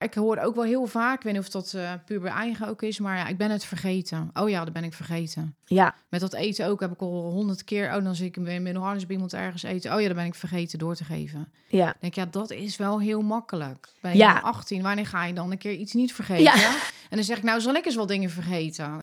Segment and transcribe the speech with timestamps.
[0.00, 2.68] Ik hoor ook wel heel vaak, ik weet niet of dat uh, puur bij eigen
[2.68, 4.30] ook is, maar ja, ik ben het vergeten.
[4.34, 5.54] Oh ja, dat ben ik vergeten.
[5.64, 5.94] Ja.
[6.08, 8.76] Met dat eten ook heb ik al honderd keer, oh dan zie ik hem in
[8.76, 9.94] Harnis bij iemand ergens eten.
[9.94, 11.48] Oh ja, dan ben ik vergeten door te geven.
[11.68, 11.88] Ja.
[11.88, 13.88] Ik denk ja, dat is wel heel makkelijk.
[14.00, 14.34] Ben Ja.
[14.34, 16.42] je 18, wanneer ga je dan een keer iets niet vergeten?
[16.60, 16.74] Ja.
[17.10, 18.98] En dan zeg ik, nou zal ik eens wel dingen vergeten.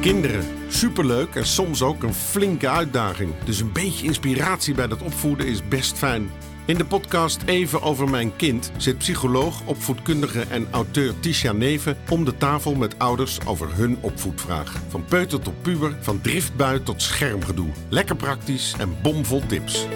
[0.00, 0.44] Kinderen,
[0.80, 3.34] superleuk en soms ook een flinke uitdaging.
[3.44, 6.30] Dus een beetje inspiratie bij dat opvoeden is best fijn.
[6.66, 12.24] In de podcast Even over mijn kind zit psycholoog, opvoedkundige en auteur Tisha Neven om
[12.24, 14.76] de tafel met ouders over hun opvoedvraag.
[14.88, 17.68] Van peuter tot puber, van driftbui tot schermgedoe.
[17.88, 19.86] Lekker praktisch en bomvol tips.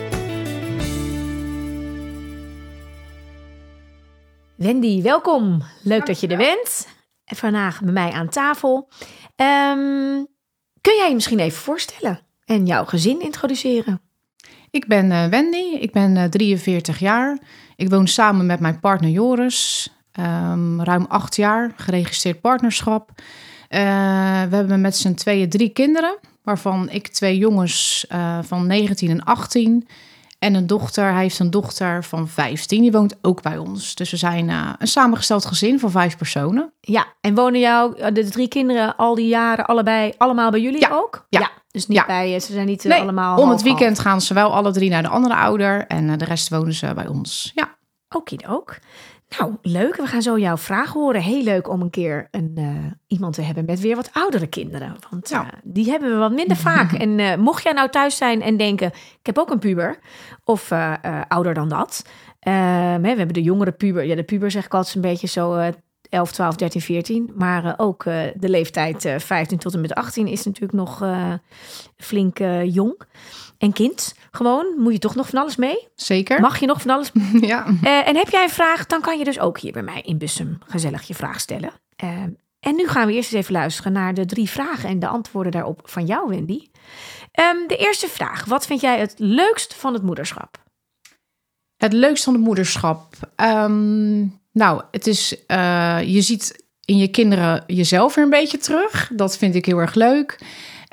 [4.56, 5.62] Wendy, welkom.
[5.82, 6.88] Leuk dat je er bent.
[7.24, 8.88] En vandaag bij mij aan tafel.
[9.36, 10.22] Ehm,
[10.84, 14.00] kun jij je misschien even voorstellen en jouw gezin introduceren?
[14.70, 17.38] Ik ben eh, Wendy, ik ben eh, 43 jaar.
[17.76, 19.88] Ik woon samen met mijn partner Joris.
[20.12, 23.10] Ehm, ruim acht jaar, geregistreerd partnerschap.
[23.68, 23.80] Eh,
[24.48, 29.24] we hebben met z'n tweeën drie kinderen, waarvan ik twee jongens eh, van 19 en
[29.24, 29.88] 18.
[30.44, 33.94] En een dochter, hij heeft een dochter van 15, die woont ook bij ons.
[33.94, 36.72] Dus we zijn eh, een samengesteld gezin van vijf personen.
[36.80, 40.80] Ja, en wonen jou eh, de drie kinderen al die jaren allebei allemaal bij jullie
[40.80, 41.26] Ja, ook?
[41.28, 41.50] ja.
[41.70, 42.06] dus niet Ja.
[42.06, 44.90] bij, eh, ze zijn niet Nee, allemaal Om het weekend gaan ze wel alle drie
[44.90, 47.52] naar de andere ouder en de rest wonen ze bij ons.
[47.54, 47.76] Ja.
[48.48, 48.76] ook.
[49.38, 49.96] Nou, leuk.
[49.96, 51.22] We gaan zo jouw vraag horen.
[51.22, 52.66] Heel leuk om een keer een, eh,
[53.06, 54.96] iemand te hebben met weer wat oudere kinderen.
[55.10, 55.44] Want Ja.
[55.44, 56.92] eh, die hebben we wat minder vaak.
[57.04, 58.86] En eh, mocht jij nou thuis zijn en denken,
[59.20, 59.98] ik heb ook een puber.
[60.44, 60.72] Of
[61.28, 62.04] ouder dan dat.
[62.40, 62.54] Ehm,
[62.92, 64.04] hè, we hebben de jongere puber.
[64.04, 65.68] Ja, de puber zeg ik altijd een beetje zo eh
[66.08, 67.32] 11, 12, 13, 14.
[67.34, 71.04] Maar ook de leeftijd eh 15 tot en met 18 is natuurlijk nog
[71.96, 73.00] flink jong.
[73.64, 75.88] En kind, gewoon, moet je toch nog van alles mee?
[75.94, 76.40] Zeker.
[76.40, 77.66] Mag je nog van alles Ja.
[77.82, 80.18] eh, en heb jij een vraag, dan kan je dus ook hier bij mij in
[80.18, 81.72] Bussum gezellig je vraag stellen.
[81.96, 82.08] Eh,
[82.60, 85.52] en nu gaan we eerst eens even luisteren naar de drie vragen en de antwoorden
[85.52, 86.66] daarop van jou, Wendy.
[87.32, 90.62] Ehm, de eerste vraag: wat vind jij het leukst van het moederschap?
[91.76, 93.14] Het leukste van het moederschap.
[93.36, 94.18] Ehm,
[94.52, 99.10] nou, het is, eh, je ziet in je kinderen jezelf weer een beetje terug.
[99.14, 100.38] Dat vind ik heel erg leuk.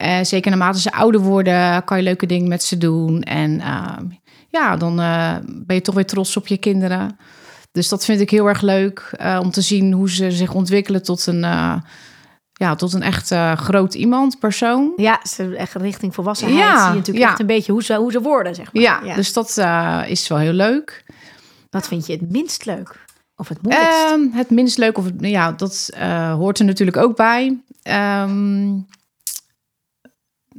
[0.01, 3.21] Eh, zeker naarmate ze ouder worden, kan je leuke dingen met ze doen.
[3.21, 4.05] En ehm,
[4.49, 7.17] ja, dan eh, ben je toch weer trots op je kinderen.
[7.71, 11.03] Dus dat vind ik heel erg leuk eh, om te zien hoe ze zich ontwikkelen
[11.03, 11.39] tot een,
[12.53, 14.93] ja, tot een echt groot iemand, persoon.
[14.95, 16.59] Ja, ze echt richting volwassenheid.
[16.59, 17.29] Ja, zie je natuurlijk ja.
[17.29, 18.81] echt een beetje hoe ze, hoe ze worden, zeg maar.
[18.83, 19.47] Ja, dus dat
[20.07, 21.05] is wel heel leuk.
[21.69, 23.05] Wat vind je het minst leuk?
[23.35, 24.03] Of het moeilijkst?
[24.05, 25.89] Ehm, het minst leuk, of het- ja, dat
[26.37, 27.57] hoort er natuurlijk ook bij.
[27.83, 28.69] Ehm,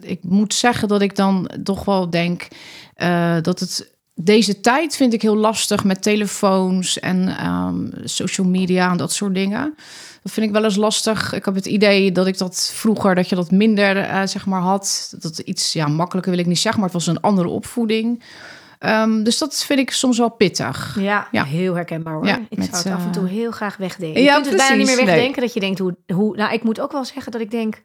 [0.04, 2.48] ik moet zeggen dat ik dan toch wel denk
[2.94, 3.90] eh, dat het.
[4.14, 9.34] Deze tijd vind ik heel lastig met telefoons en ehm, social media en dat soort
[9.34, 9.74] dingen.
[10.22, 11.32] Dat vind ik wel eens lastig.
[11.32, 14.60] Ik heb het idee dat ik dat vroeger, dat je dat minder eh, zeg maar
[14.60, 15.14] had.
[15.18, 18.22] Dat iets ja, makkelijker wil ik niet zeggen, maar het was een andere opvoeding.
[18.82, 20.96] Ehm, dus dat vind ik soms wel pittig.
[21.00, 21.44] ja, ja.
[21.44, 22.26] heel herkenbaar hoor.
[22.26, 24.22] Ja, ik met, zou het af en eh, toe heel graag wegdenken.
[24.22, 25.14] ja, je kunt het bijna niet meer precies, nee.
[25.14, 26.36] wegdenken dat je denkt hoe, hoe...
[26.36, 27.82] Nou, ik moet ook wel zeggen dat ik denk...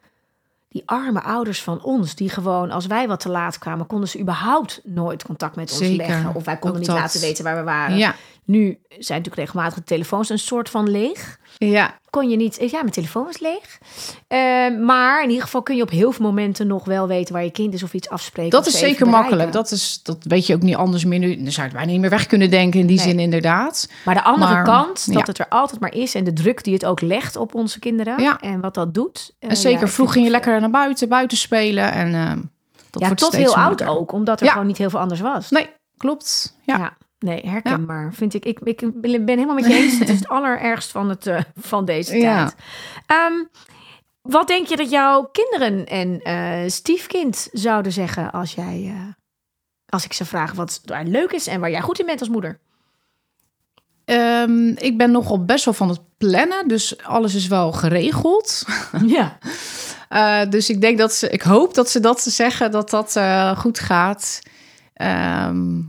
[0.77, 4.19] Die arme ouders van ons, die gewoon als wij wat te laat kwamen, konden ze
[4.19, 5.97] überhaupt nooit contact met ons Zeker.
[6.07, 6.35] leggen.
[6.35, 6.97] Of wij konden Ook niet dat.
[6.97, 7.97] laten weten waar we waren.
[7.97, 8.15] Ja,
[8.45, 11.39] Nu zijn natuurlijk regelmatig de telefoons een soort van leeg.
[11.57, 13.77] Ja, Kon je niet, ja, mijn telefoon was leeg.
[14.27, 14.37] Eh,
[14.85, 17.51] maar in ieder geval kun je op heel veel momenten nog wel weten waar je
[17.51, 18.51] kind is of iets afspreken.
[18.51, 19.51] Dat is zeker makkelijk.
[19.51, 21.27] Dat, is, dat weet je ook niet anders meer nu.
[21.35, 23.05] Dan zou je het bijna niet meer weg kunnen denken in die Nee.
[23.05, 23.89] zin inderdaad.
[24.05, 25.23] Maar de andere Maar, kant, dat ja.
[25.25, 28.21] het er altijd maar is en de druk die het ook legt op onze kinderen
[28.21, 28.39] Ja.
[28.41, 29.33] en wat dat doet.
[29.39, 31.91] eh, En zeker ja, vroeg ging je lekker naar buiten, buiten spelen.
[31.91, 32.29] En eh,
[32.89, 35.49] dat Ja, wordt tot heel oud ook, omdat er gewoon niet heel veel anders was.
[35.49, 36.55] Nee, klopt.
[36.65, 36.97] Ja.
[37.19, 38.13] Nee, herkenbaar.
[38.13, 39.99] Vind ik, ik, ik ben helemaal met je eens.
[39.99, 42.37] Het is het allerergst van, het, eh, van deze Ja.
[42.37, 42.55] tijd.
[43.05, 43.43] Ehm,
[44.21, 49.13] wat denk je dat jouw kinderen en eh, stiefkind zouden zeggen als jij, eh,
[49.85, 52.59] als ik ze vraag wat leuk is en waar jij goed in bent als moeder?
[54.05, 58.65] Ehm, ik ben nogal best wel van het plannen, dus alles is wel geregeld.
[59.05, 59.37] Ja.
[60.49, 63.19] Dus ik denk dat ze, ik hoop dat ze dat zeggen, dat dat
[63.57, 64.41] goed gaat.
[64.93, 65.79] Ehm,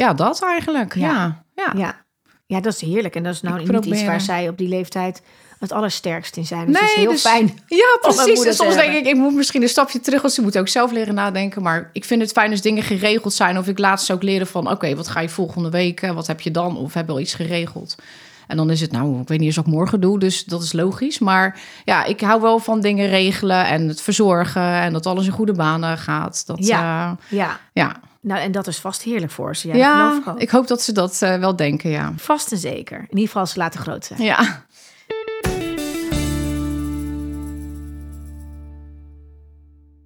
[0.00, 0.94] ja, dat eigenlijk.
[0.94, 1.42] Ja.
[1.54, 2.04] Ja, ja.
[2.46, 2.60] Ja.
[2.60, 3.14] dat is heerlijk.
[3.16, 5.22] En dat is nou Ik niet iets waar zij op die leeftijd
[5.58, 6.66] het allersterkst in zijn.
[6.66, 7.46] Dus het is Nee, heel dus- fijn.
[7.66, 8.38] Ja, precies.
[8.44, 10.68] En te soms denk ik, ik moet misschien een stapje terug, want ze moet ook
[10.68, 11.62] zelf leren nadenken.
[11.62, 13.58] Maar ik vind het fijn als dingen geregeld zijn.
[13.58, 16.02] Of ik laat ze ook leren van, oké, wat ga je volgende week?
[16.02, 16.76] eh, Wat heb je dan?
[16.76, 17.94] Of heb je al iets geregeld?
[18.46, 20.62] En dan is het, nou, ik weet niet eens wat ik morgen doe, dus dat
[20.62, 21.18] is logisch.
[21.18, 25.32] Maar ja, ik hou wel van dingen regelen en het verzorgen en dat alles in
[25.32, 26.46] goede banen gaat.
[26.46, 26.78] Dat, Ja.
[26.80, 27.18] ja.
[27.28, 28.00] Ja, ja.
[28.22, 29.68] Nou, en dat is vast heerlijk voor ze.
[29.68, 32.12] Ja, Ja, ik ik hoop dat ze dat eh, wel denken, ja.
[32.16, 32.98] Vast en zeker.
[32.98, 34.22] In ieder geval als ze later groot zijn.
[34.22, 34.64] Ja.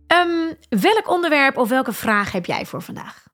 [0.06, 3.26] Ehm, welk onderwerp of welke vraag heb jij voor vandaag?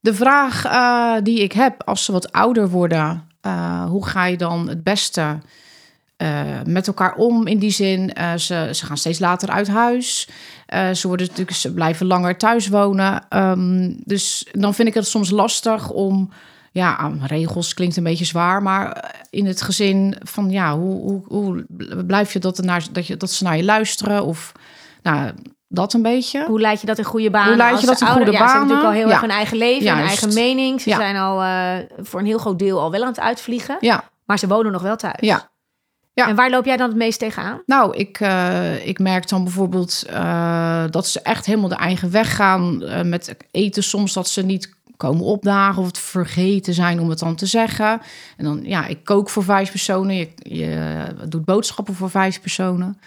[0.00, 4.36] De vraag eh, die ik heb als ze wat ouder worden, eh, hoe ga je
[4.36, 5.38] dan het beste
[6.64, 8.16] met elkaar om in die zin?
[8.38, 10.28] ze, ze gaan steeds later uit huis.
[10.68, 13.26] Eh, ze, worden natuurlijk, ze blijven langer thuis wonen.
[13.28, 16.30] Ehm, dus dan vind ik het soms lastig om.
[16.72, 21.22] Ja, aan regels klinkt een beetje zwaar, maar in het gezin van ja, hoe, hoe,
[21.26, 21.66] hoe
[22.06, 24.24] blijf je dat, naar, dat, je, dat ze naar je luisteren?
[24.24, 24.52] Of
[25.02, 25.30] nou,
[25.68, 26.44] dat een beetje.
[26.46, 27.48] Hoe leid je dat in goede banen?
[27.48, 28.98] Hoe leid je dat in goede ja, Ze hebben natuurlijk al banen?
[29.00, 29.12] heel Ja.
[29.12, 30.22] erg hun eigen leven, hun Juist.
[30.22, 30.80] eigen mening.
[30.80, 31.76] Ze zijn al eh,
[32.06, 33.76] voor een heel groot deel al wel aan het uitvliegen.
[33.80, 35.16] Ja, Maar ze wonen nog wel thuis.
[35.20, 35.50] ja.
[36.18, 36.28] Ja.
[36.28, 37.62] En waar loop jij dan het meest tegenaan?
[37.66, 42.36] Nou, ik, eh, ik merk dan bijvoorbeeld eh, dat ze echt helemaal de eigen weg
[42.36, 43.82] gaan eh, met eten.
[43.82, 48.00] Soms dat ze niet komen opdagen of het vergeten zijn om het dan te zeggen.
[48.36, 50.16] En dan, ja, ik kook voor vijf personen.
[50.16, 52.98] Je, je doet boodschappen voor vijf personen.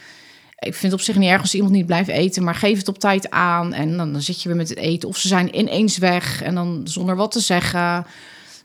[0.60, 2.88] Ik vind het op zich niet erg als iemand niet blijft eten, maar geef het
[2.88, 3.74] op tijd aan.
[3.74, 5.10] En dan, dan zit je weer met het eten.
[5.10, 8.06] Of ze zijn ineens weg en dan zonder wat te zeggen.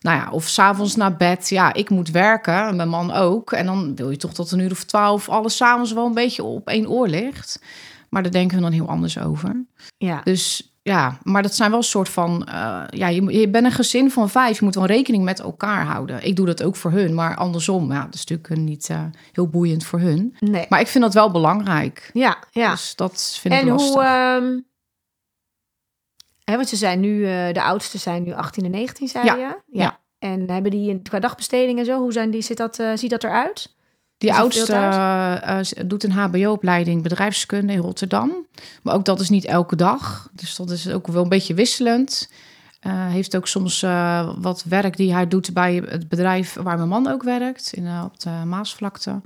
[0.07, 1.49] Nou ja, of s'avonds naar bed.
[1.49, 3.53] Ja, ik moet werken, en mijn man ook.
[3.53, 6.45] En dan wil je toch tot een uur of twaalf alles s'avonds wel een beetje
[6.45, 7.63] op één oor ligt.
[8.09, 9.65] Maar daar denken we dan heel anders over.
[9.97, 10.21] Ja.
[10.25, 12.47] Dus ja, maar dat zijn wel een soort van...
[12.47, 14.59] eh, ja, je, je bent een gezin van vijf.
[14.59, 16.27] Je moet wel rekening met elkaar houden.
[16.27, 17.93] Ik doe dat ook voor hun, maar andersom.
[17.93, 19.01] Ja, dat is natuurlijk niet eh,
[19.33, 20.37] heel boeiend voor hun.
[20.41, 20.67] Nee.
[20.69, 22.11] Maar ik vind dat wel belangrijk.
[22.13, 22.71] Ja, ja.
[22.71, 23.95] Dus dat vind ik en lastig.
[23.95, 24.03] hoe...
[24.03, 24.59] ehm,
[26.51, 27.25] hè, want ze zijn nu...
[27.27, 29.57] eh, de oudste zijn nu 18 en 19, zei Ja, je?
[29.79, 29.99] ja.
[30.19, 33.11] En hebben die een- qua dagbesteding en zo, hoe zijn die, zit dat, eh, ziet
[33.11, 33.75] dat eruit?
[34.19, 38.47] Die Is oudste eh, doet een HBO-opleiding bedrijfskunde in Rotterdam.
[38.83, 40.29] Maar ook dat is niet elke dag.
[40.33, 42.31] Dus dat is ook wel een beetje wisselend.
[42.89, 43.81] Heeft ook soms
[44.39, 48.21] wat werk die hij doet bij het bedrijf waar mijn man ook werkt, in, op
[48.21, 49.21] de Maasvlakte.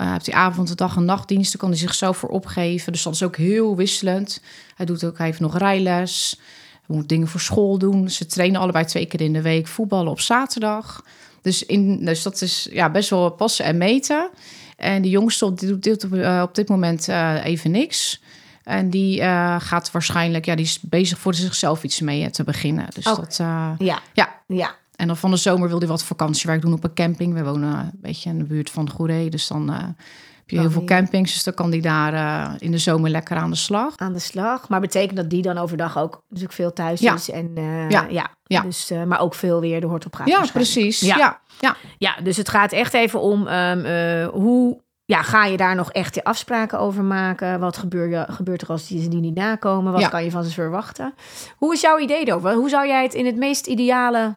[0.00, 2.92] Uh, heeft hij avond, dag en nachtdiensten, kan hij zichzelf voor opgeven.
[2.92, 4.40] Dus dat is ook heel wisselend.
[4.74, 6.40] Hij doet ook, hij heeft nog rijles.
[6.86, 8.10] Hij moet dingen voor school doen.
[8.10, 11.02] Ze trainen allebei twee keer in de week voetballen op zaterdag.
[11.42, 14.30] Dus, in, dus dat is ja, best wel passen en meten.
[14.76, 18.22] En die jongste die doet dit op, eh, op dit moment eh, even niks.
[18.62, 22.86] En die eh, gaat waarschijnlijk, ja, die is bezig voor zichzelf iets mee te beginnen.
[22.94, 23.20] Dus Oké.
[23.20, 23.36] dat,
[23.78, 24.00] Ja.
[24.12, 24.40] ja.
[24.46, 24.74] Ja.
[24.96, 27.34] En dan van de zomer wil hij wat vakantiewerk doen op een camping.
[27.34, 30.70] We wonen een beetje in de buurt van Goeree, dus dan eh, heb je heel
[30.70, 31.32] veel campings.
[31.32, 33.96] Dus dan kan die daar eh, in de zomer lekker aan de slag.
[33.96, 34.68] aan de slag.
[34.68, 37.14] Maar betekent dat die dan overdag ook natuurlijk veel thuis Ja.
[37.14, 37.30] is?
[37.30, 38.06] En, eh, Ja.
[38.10, 38.26] ja.
[38.44, 38.60] Ja.
[38.60, 40.28] Dus, maar ook veel weer de hort op gaat.
[40.28, 41.00] Ja, precies.
[41.00, 41.16] Ja.
[41.16, 41.40] Ja.
[41.60, 41.76] Ja.
[41.98, 45.92] Ja, dus het gaat echt even om ehm, eh, hoe ja, ga je daar nog
[45.92, 47.60] echt je afspraken over maken?
[47.60, 49.92] Wat gebeur je, gebeurt er als die ze die niet nakomen?
[49.92, 51.14] Wat kan je van ze verwachten?
[51.56, 52.54] Hoe is jouw idee erover?
[52.54, 54.36] Hoe zou jij het in het meest ideale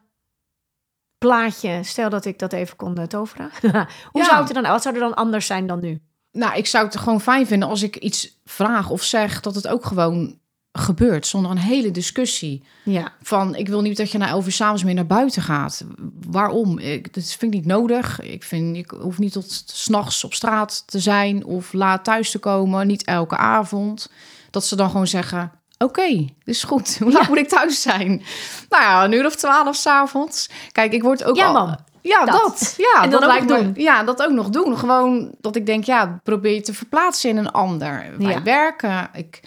[1.24, 3.50] plaatje, stel dat ik dat even kon eh, toveren,
[4.12, 4.24] hoe Ja.
[4.24, 6.00] zou het er dan, wat zou er dan anders zijn dan nu?
[6.32, 9.68] Nou, ik zou het gewoon fijn vinden als ik iets vraag of zeg, dat het
[9.68, 10.38] ook gewoon
[10.72, 12.64] gebeurt zonder een hele discussie.
[12.84, 15.84] Ja, Van, ik wil niet dat je na elf uur s'avonds meer naar buiten gaat.
[16.26, 16.78] Waarom?
[16.78, 18.20] Ik, dat vind ik niet nodig.
[18.20, 22.38] Ik vind, ik hoef niet tot s'nachts op straat te zijn of laat thuis te
[22.38, 22.86] komen.
[22.86, 24.10] Niet elke avond.
[24.50, 25.52] Dat ze dan gewoon zeggen,
[25.84, 26.96] oké, is goed.
[27.02, 28.22] Hoe laat moet ik thuis zijn?
[28.68, 30.48] Nou ja, een uur of twaalf s'avonds.
[30.72, 31.52] Kijk, ik word ook Ja, al...
[31.52, 31.76] mam.
[32.02, 32.40] Ja, Dat.
[32.40, 32.74] dat.
[32.76, 33.72] Ja, En dat ook lijkt me- doen.
[33.76, 34.78] Ja, dat ook nog doen.
[34.78, 38.06] Gewoon dat ik denk, ja, probeer je te verplaatsen in een ander.
[38.18, 38.42] Wij Ja.
[38.42, 39.10] werken.
[39.12, 39.40] Ik,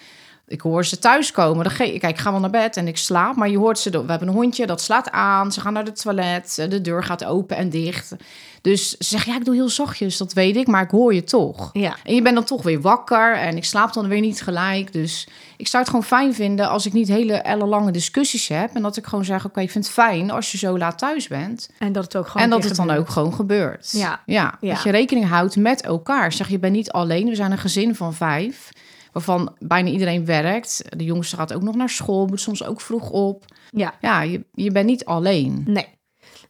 [0.53, 1.63] ik hoor ze thuiskomen.
[1.63, 3.35] Dan Kijk, ik ga wel naar bed en ik slaap.
[3.35, 3.89] Maar je hoort ze...
[3.89, 5.51] We hebben een hondje, dat slaat aan.
[5.51, 6.55] Ze gaan naar de toilet.
[6.69, 8.15] De deur gaat open en dicht.
[8.61, 10.17] Dus ze zeggen, ja, ik doe heel zachtjes.
[10.17, 11.69] Dat weet ik, maar ik hoor je toch.
[11.73, 11.95] ja.
[12.03, 14.93] En je bent dan toch weer wakker en ik slaap dan weer niet gelijk.
[14.93, 18.69] Dus ik zou het gewoon fijn vinden als ik niet hele ellenlange discussies heb.
[18.75, 21.27] En dat ik gewoon zeg, oké, ik vind het fijn als je zo laat thuis
[21.27, 21.69] bent.
[21.77, 23.91] En dat het ook gewoon en dat het dan ook gewoon gebeurt.
[23.91, 24.21] Ja.
[24.25, 24.73] Ja, Ja.
[24.73, 26.31] dat je rekening houdt met elkaar.
[26.31, 27.27] Zeg, je bent niet alleen.
[27.27, 28.69] We zijn een gezin van vijf.
[29.13, 30.83] Waarvan bijna iedereen werkt.
[30.97, 32.25] De jongste gaat ook nog naar school.
[32.25, 33.45] Moet soms ook vroeg op.
[33.69, 33.93] Ja.
[34.01, 35.63] Ja, je, je bent niet alleen.
[35.67, 35.87] Nee.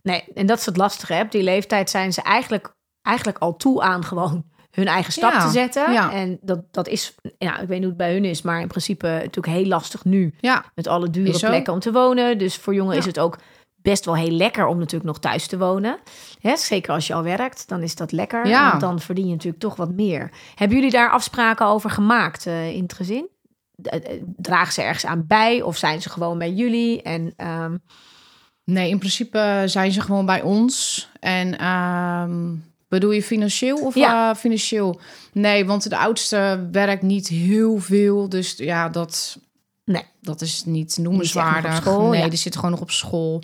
[0.01, 1.13] Nee, en dat is het lastige.
[1.13, 1.21] Hè?
[1.21, 5.45] Op die leeftijd zijn ze eigenlijk, eigenlijk al toe aan gewoon hun eigen stap Ja,
[5.45, 5.91] te zetten.
[5.91, 6.11] ja.
[6.13, 8.67] En dat, dat is, ja, ik weet niet hoe het bij hun is, maar in
[8.67, 10.33] principe natuurlijk heel lastig nu.
[10.39, 12.37] Ja, Met alle dure plekken om te wonen.
[12.37, 12.99] Dus voor jongen Ja.
[12.99, 13.37] is het ook
[13.83, 15.97] best wel heel lekker om natuurlijk nog thuis te wonen.
[16.39, 18.47] Hè, zeker als je al werkt, dan is dat lekker.
[18.47, 18.69] Ja.
[18.69, 20.31] Want dan verdien je natuurlijk toch wat meer.
[20.55, 23.27] Hebben jullie daar afspraken over gemaakt eh, in het gezin?
[23.83, 23.99] Eh,
[24.37, 27.01] Dragen ze ergens aan bij of zijn ze gewoon bij jullie?
[27.01, 27.75] En ehm,
[28.65, 31.07] Nee, in principe zijn ze gewoon bij ons.
[31.19, 32.55] En ehm,
[32.87, 34.29] bedoel je financieel of Ja.
[34.29, 34.99] eh, financieel?
[35.33, 38.29] Nee, want de oudste werkt niet heel veel.
[38.29, 39.37] Dus ja, dat...
[39.85, 40.03] Nee.
[40.21, 41.75] dat is niet noemenswaardig.
[41.75, 42.27] School, nee, ja.
[42.29, 43.43] die zitten gewoon nog op school.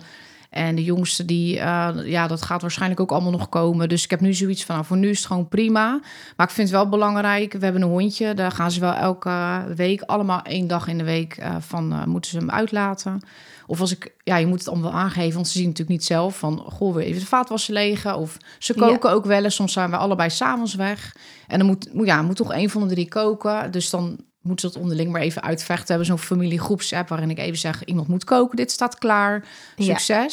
[0.50, 3.88] En de jongste, die, eh, ja, dat gaat waarschijnlijk ook allemaal nog komen.
[3.88, 6.00] Dus ik heb nu zoiets van, nou, voor nu is het gewoon prima.
[6.36, 8.34] Maar ik vind het wel belangrijk, we hebben een hondje.
[8.34, 12.04] Daar gaan ze wel elke week, allemaal één dag in de week, eh, van eh,
[12.04, 13.20] moeten ze hem uitlaten.
[13.66, 16.04] Of als ik, ja, je moet het allemaal wel aangeven, want ze zien natuurlijk niet
[16.04, 18.16] zelf van, goh, we even de vaatwasser legen.
[18.16, 18.86] Of ze Ja.
[18.86, 21.16] koken ook wel eens, soms zijn we allebei s'avonds weg.
[21.46, 23.70] En dan moet, moet, ja, moet toch een van de drie koken.
[23.70, 25.86] Dus dan moeten ze dat onderling maar even uitvechten.
[25.86, 29.44] We hebben zo'n familiegroepsapp waarin ik even zeg, iemand moet koken, dit staat klaar,
[29.76, 30.32] Ja.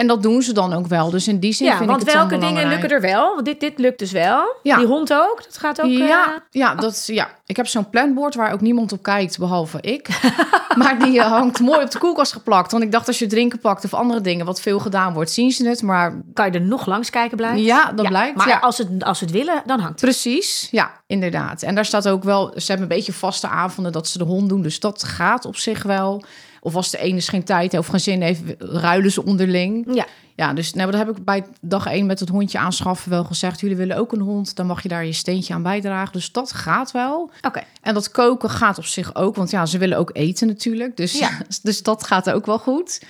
[0.00, 1.10] En dat doen ze dan ook wel.
[1.10, 2.80] Dus in die zin Ja, vind want ik het welke dingen belangrijk.
[2.80, 3.34] lukken er wel?
[3.34, 4.56] Want dit, dit lukt dus wel.
[4.62, 4.76] Ja.
[4.76, 5.42] Die hond ook?
[5.44, 5.90] Dat gaat ook...
[5.90, 9.38] ja, eh, ja, dat, is- ja, ik heb zo'n planbord waar ook niemand op kijkt,
[9.38, 10.08] behalve ik.
[10.80, 12.72] maar die eh, hangt mooi op de koelkast geplakt.
[12.72, 15.50] Want ik dacht, als je drinken pakt of andere dingen, wat veel gedaan wordt, zien
[15.52, 15.82] ze het.
[15.82, 17.62] Maar kan je er nog langs kijken blijven?
[17.62, 18.36] ja, dat blijkt.
[18.36, 18.58] Maar ja.
[18.58, 20.10] als, het, als ze het willen, dan hangt het.
[20.10, 21.62] Precies, ja, inderdaad.
[21.62, 24.48] En daar staat ook wel, ze hebben een beetje vaste avonden dat ze de hond
[24.48, 24.62] doen.
[24.62, 26.22] Dus dat gaat op zich wel.
[26.60, 29.94] Of als de ene geen tijd heeft of geen zin heeft, ruilen ze onderling.
[29.94, 30.06] Ja.
[30.40, 33.60] Ja, dus nou, dat heb ik bij dag één met het hondje aanschaffen wel gezegd.
[33.60, 36.12] Jullie willen ook een hond, dan mag je daar je steentje aan bijdragen.
[36.12, 37.30] Dus dat gaat wel.
[37.42, 37.62] Oké.
[37.82, 40.96] En dat koken gaat op zich ook, want ja, ze willen ook eten natuurlijk.
[40.96, 41.30] Dus, Ja.
[41.62, 43.02] dus dat gaat ook wel goed.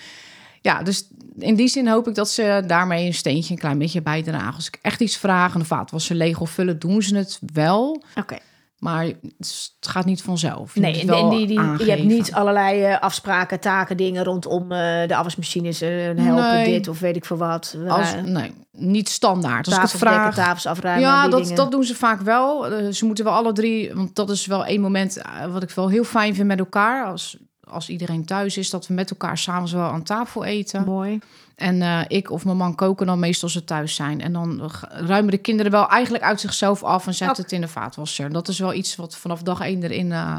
[0.61, 1.07] Ja, dus
[1.39, 4.55] in die zin hoop ik dat ze daarmee een steentje een klein beetje bijdragen.
[4.55, 8.03] Als ik echt iets vraag en de vaatwasser leeg of vullen, doen ze het wel.
[8.15, 8.37] Oké.
[8.81, 9.05] Maar
[9.37, 10.73] het gaat niet vanzelf.
[10.73, 15.07] Je Nee, en, die, die, je hebt niet allerlei eh, afspraken, taken, dingen rondom eh,
[15.07, 15.81] de afwasmachines.
[15.81, 16.65] eh, helpen Nee.
[16.65, 17.75] dit of weet ik veel wat.
[17.87, 19.65] Als, nee, niet standaard.
[19.65, 21.03] Als ik het tafels dekken, vraag, tafels afruimen.
[21.07, 21.55] Ja, dat, dingen.
[21.55, 22.65] dat doen ze vaak wel.
[22.93, 25.21] Ze moeten wel alle drie, want dat is wel één moment
[25.51, 27.05] wat ik wel heel fijn vind met elkaar.
[27.05, 27.37] Als,
[27.71, 30.83] als iedereen thuis is, dat we met elkaar s'avonds wel aan tafel eten.
[30.85, 31.19] Mooi.
[31.55, 34.21] En eh, ik of mijn man koken dan meestal als ze thuis zijn.
[34.21, 37.67] En dan ruimen de kinderen wel eigenlijk uit zichzelf af en zetten het in de
[37.67, 38.31] vaatwasser.
[38.31, 40.37] Dat is wel iets wat vanaf dag één erin, eh,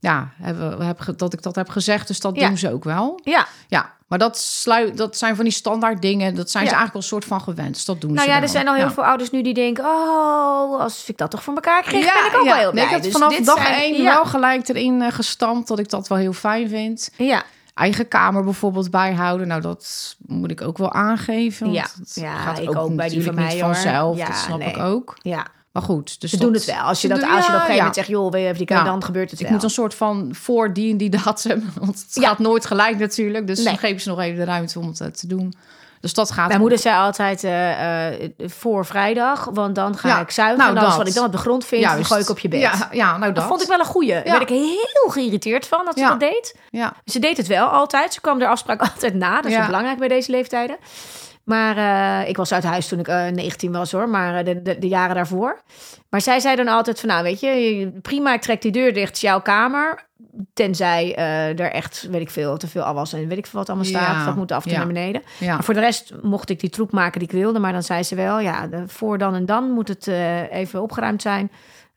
[0.00, 2.06] ja, hebben, we hebben, ge- dat ik dat heb gezegd.
[2.08, 2.46] Dus dat Ja.
[2.48, 3.20] doen ze ook wel.
[3.24, 6.34] Ja, Ja, maar dat, sluit, dat zijn van die standaard dingen.
[6.34, 6.70] Dat zijn Ja.
[6.70, 7.74] ze eigenlijk al een soort van gewend.
[7.74, 8.44] Dus dat doen nou ze ja, wel.
[8.44, 8.90] er zijn al heel Ja.
[8.92, 9.84] veel ouders nu die denken...
[9.84, 12.84] oh, als ik dat toch voor elkaar kreeg, ben ik ook wel heel Nee, blij.
[12.84, 14.14] ik heb Dus vanaf dag zijn- één ja.
[14.14, 17.10] wel gelijk erin eh, gestampt dat ik dat wel heel fijn vind.
[17.16, 17.42] Ja,
[17.74, 19.46] Eigen kamer bijvoorbeeld bijhouden.
[19.48, 21.64] Nou, dat moet ik ook wel aangeven.
[21.66, 21.86] want Ja.
[21.98, 24.16] het Ja, ik ook bij die van mij, vanzelf.
[24.16, 24.68] Ja, dat snap nee.
[24.68, 25.16] ik ook.
[25.22, 25.46] ja.
[25.76, 26.76] Maar goed, dus Ze doen het wel.
[26.76, 28.08] Als je, dat, doen- als je dat op een gegeven moment zegt...
[28.08, 28.84] joh, wil je even die Ja.
[28.84, 29.54] dan gebeurt het Ik wel.
[29.54, 31.70] moet een soort van voor die en die datum.
[31.80, 33.46] Want het gaat nooit gelijk natuurlijk.
[33.46, 33.66] Dus Nee.
[33.66, 35.54] dan geven ze nog even de ruimte om het eh, te doen.
[36.00, 36.48] Dus dat gaat.
[36.48, 40.58] Mijn moeder zei altijd eh, eh, voor vrijdag, want dan ga Ja, ik zuigen.
[40.58, 40.98] nou, en alles dat.
[40.98, 42.60] wat ik dan op de grond vind, dan gooi ik op je bed.
[42.60, 43.34] Ja, ja nou dat.
[43.34, 44.12] Dat vond ik wel een goeie.
[44.12, 46.56] Daar werd ik heel geïrriteerd van dat ze dat deed.
[46.70, 48.12] Ja, Ze deed het wel altijd.
[48.14, 49.40] Ze kwam de afspraak altijd na.
[49.40, 50.76] Dat is belangrijk bij deze leeftijden.
[51.46, 54.62] Maar eh, ik was uit huis toen ik eh 19 was hoor, maar eh, de,
[54.62, 55.60] de, de jaren daarvoor.
[56.10, 59.14] Maar zij zei dan altijd van nou weet je, prima ik trek die deur dicht,
[59.14, 60.04] is jouw kamer.
[60.54, 63.68] Tenzij eh, er echt, weet ik veel, te veel afwas en weet ik veel wat
[63.68, 64.16] allemaal staat.
[64.16, 64.24] Ja.
[64.24, 64.76] Dat moet af en Ja.
[64.76, 65.22] naar beneden.
[65.38, 65.54] ja.
[65.54, 67.58] Maar voor de rest mocht ik die troep maken die ik wilde.
[67.58, 71.22] Maar dan zei ze wel, ja, voor dan en dan moet het eh, even opgeruimd
[71.22, 71.50] zijn.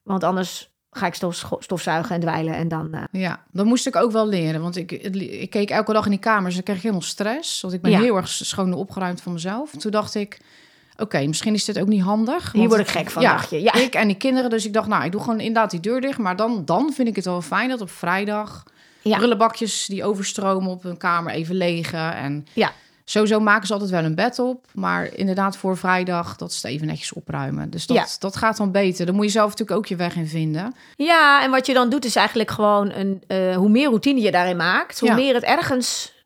[0.04, 2.94] Want anders ga ik stof, stofzuigen en dweilen en dan...
[2.94, 4.62] eh, Ja, dat moest ik ook wel leren.
[4.62, 7.62] Want ik, ik keek elke dag in die kamers en kreeg ik helemaal stress.
[7.62, 8.00] Want ik ben Ja.
[8.00, 9.72] heel erg schoon en opgeruimd van mezelf.
[9.72, 10.38] Toen dacht ik,
[10.98, 12.52] oké, misschien is dit ook niet handig.
[12.52, 13.62] Hier word ik gek van, ja, dacht je.
[13.62, 13.74] Ja.
[13.74, 14.50] ik en die kinderen.
[14.50, 16.18] Dus ik dacht, nou, ik doe gewoon inderdaad die deur dicht.
[16.18, 18.64] Maar dan, dan vind ik het wel fijn dat op vrijdag...
[19.02, 19.18] Ja.
[19.18, 22.16] brullenbakjes die overstromen op hun kamer even legen.
[22.16, 22.72] En Ja.
[23.12, 24.66] Sowieso maken ze altijd wel een bed op.
[24.74, 27.70] Maar inderdaad voor vrijdag, dat is het even netjes opruimen.
[27.70, 28.06] Dus dat, Ja.
[28.20, 29.06] dat gaat dan beter.
[29.06, 30.74] Dan moet je zelf natuurlijk ook je weg in vinden.
[30.96, 33.24] Ja, en wat je dan doet is eigenlijk gewoon een...
[33.28, 35.16] eh, hoe meer routine je daarin maakt, hoe Ja.
[35.16, 36.18] meer het ergens...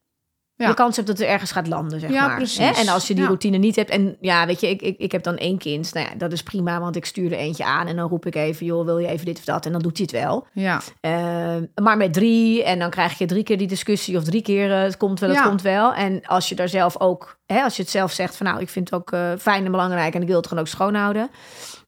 [0.55, 0.67] Ja.
[0.67, 2.35] De kans hebt dat het ergens gaat landen, zeg Ja, maar.
[2.35, 2.79] precies.
[2.81, 3.27] En als je die Ja.
[3.29, 3.89] routine niet hebt...
[3.89, 5.93] En ja, weet je, ik, ik, ik heb dan één kind.
[5.93, 7.87] Nou ja, dat is prima, want ik stuur er eentje aan.
[7.87, 9.65] En dan roep ik even, joh, wil je even dit of dat?
[9.65, 10.47] En dan doet hij het wel.
[10.53, 14.41] Ja, Eh, maar met drie, en dan krijg je drie keer die discussie of drie
[14.41, 15.93] keer eh, het komt wel, het komt wel.
[15.93, 18.69] En als je daar zelf ook, hè, als je het zelf zegt van nou, ik
[18.69, 21.29] vind het ook eh, fijn en belangrijk en ik wil het gewoon ook schoonhouden,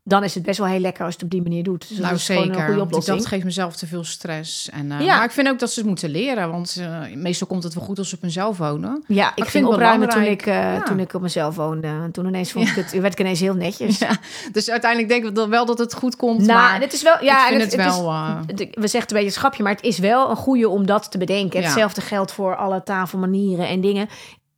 [0.07, 1.87] dan is het best wel heel lekker als je het op die manier doet.
[1.87, 2.59] Dus dat nou is gewoon zeker.
[2.59, 3.17] een goede oplossing.
[3.17, 4.69] dacht, geeft mezelf te veel stress.
[4.69, 5.15] En, eh, Ja.
[5.15, 6.51] Maar ik vind ook dat ze het moeten leren.
[6.51, 9.03] Want eh, meestal komt het wel goed als ze op hunzelf wonen.
[9.07, 10.81] ja, ik vind ging opruimen toen ik, eh, Ja.
[10.81, 11.87] toen ik op mezelf woonde.
[11.87, 13.99] En Toen ineens vond ik het, werd ik ineens heel netjes.
[13.99, 14.17] Ja,
[14.51, 16.39] dus uiteindelijk denk ik wel dat het goed komt.
[16.39, 18.13] Nou, maar het is wel, ja, ik vind en het, het, wel...
[18.55, 21.11] is, we zeggen het een beetje schapje, maar het is wel een goede om dat
[21.11, 21.63] te bedenken.
[21.63, 24.07] Hetzelfde geldt voor alle tafelmanieren en dingen.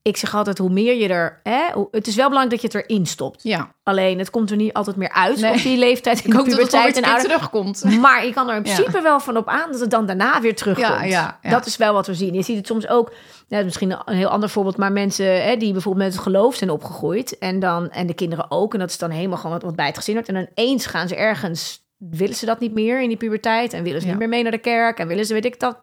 [0.07, 1.39] Ik zeg altijd, hoe meer je er...
[1.43, 1.61] Hè,
[1.91, 3.43] het is wel belangrijk dat je het erin stopt.
[3.43, 5.51] ja, Alleen, het komt er niet altijd meer uit Nee.
[5.53, 6.17] op die leeftijd.
[6.25, 7.23] Ik de hoop dat het en ouder.
[7.23, 7.83] terugkomt.
[8.01, 8.73] Maar je kan er in Ja.
[8.75, 10.87] principe wel van op aan dat het dan daarna weer terugkomt.
[10.87, 11.49] Ja, ja, ja.
[11.49, 12.33] Dat is wel wat we zien.
[12.33, 13.13] Je ziet het soms ook,
[13.47, 16.69] nou, misschien een heel ander voorbeeld, maar mensen hè, die bijvoorbeeld met het geloof zijn
[16.69, 17.37] opgegroeid.
[17.37, 18.73] En, dan, en de kinderen ook.
[18.73, 20.29] En dat is dan helemaal gewoon wat, wat bij het gezin wordt.
[20.29, 23.73] En dan eens gaan ze ergens, willen ze dat niet meer in die puberteit.
[23.73, 24.99] En willen ze niet meer mee naar de kerk.
[24.99, 25.77] En willen ze, weet ik dat.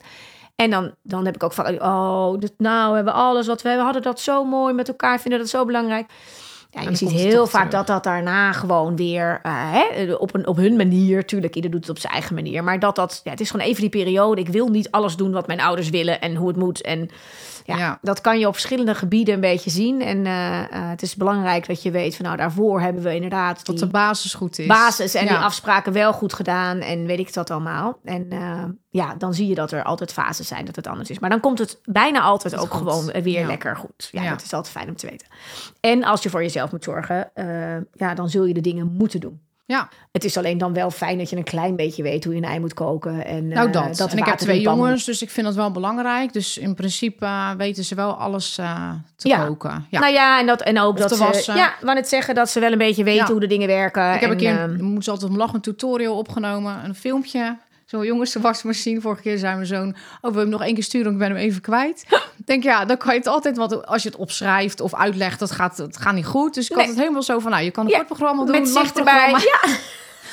[0.57, 3.71] En dan, dan heb ik ook van, oh, dit, nou, we hebben alles wat we,
[3.71, 6.11] we hadden dat zo mooi met elkaar, vinden dat zo belangrijk.
[6.71, 7.85] Ja, je ziet heel vaak terug.
[7.85, 11.81] dat dat daarna gewoon weer eh, hè, op, een, op hun manier, tuurlijk, ieder doet
[11.81, 14.41] het op zijn eigen manier, maar dat dat, ja, het is gewoon even die periode.
[14.41, 16.83] Ik wil niet alles doen wat mijn ouders willen en hoe het moet.
[16.83, 17.11] En
[17.65, 17.99] ja, Ja.
[18.03, 20.03] dat kan je op verschillende gebieden een beetje zien.
[20.03, 23.67] En eh, eh, het is belangrijk dat je weet van, nou, daarvoor hebben we inderdaad
[23.67, 24.67] Dat de basis goed is.
[24.67, 25.29] basis en Ja.
[25.29, 27.99] die afspraken wel goed gedaan en weet ik dat allemaal.
[28.05, 31.19] En eh, ja, dan zie je dat er altijd fases zijn dat het anders is.
[31.19, 32.79] Maar dan komt het bijna altijd ook goed.
[32.93, 33.47] gewoon weer Ja.
[33.47, 34.09] lekker goed.
[34.11, 35.27] Ja, dat is altijd fijn om te weten.
[35.81, 37.31] En als je voor jezelf moet zorgen,
[37.93, 39.41] ja, dan zul je de dingen moeten doen.
[39.67, 42.41] Ja, Het is alleen dan wel fijn dat je een klein beetje weet hoe je
[42.43, 43.25] een ei moet koken.
[43.27, 43.97] En, nou eh, dat.
[43.97, 46.33] dat en ik heb twee jongens, dus ik vind dat wel belangrijk.
[46.33, 49.45] Dus in principe eh, weten ze wel alles eh, te Ja.
[49.47, 49.87] koken.
[49.91, 50.01] Ja.
[50.01, 51.25] Nou ja, en, dat, en ook Of dat ze...
[51.25, 51.57] wassen.
[51.57, 53.31] Ja, wou net zeggen dat ze wel een beetje weten Ja.
[53.31, 54.15] hoe de dingen werken.
[54.15, 56.85] ik heb en, een keer, ehm, moet ze altijd om lachen, een tutorial opgenomen.
[56.85, 57.57] Een filmpje.
[57.87, 59.01] Zo'n jongens de wasmachine.
[59.01, 61.07] Vorige keer zei mijn zoon, oh, wil je hem nog één keer sturen?
[61.07, 62.05] want Ik ben hem even kwijt.
[62.45, 65.51] Denk, ja, dan kan je het altijd, want als je het opschrijft of uitlegt, dat
[65.51, 66.55] gaat, het gaat niet goed.
[66.55, 66.79] Dus ik Nee.
[66.79, 68.51] had het helemaal zo van, nou, je kan een Ja, kort programma doen.
[68.51, 69.31] met een zicht erbij.
[69.31, 69.69] Ja,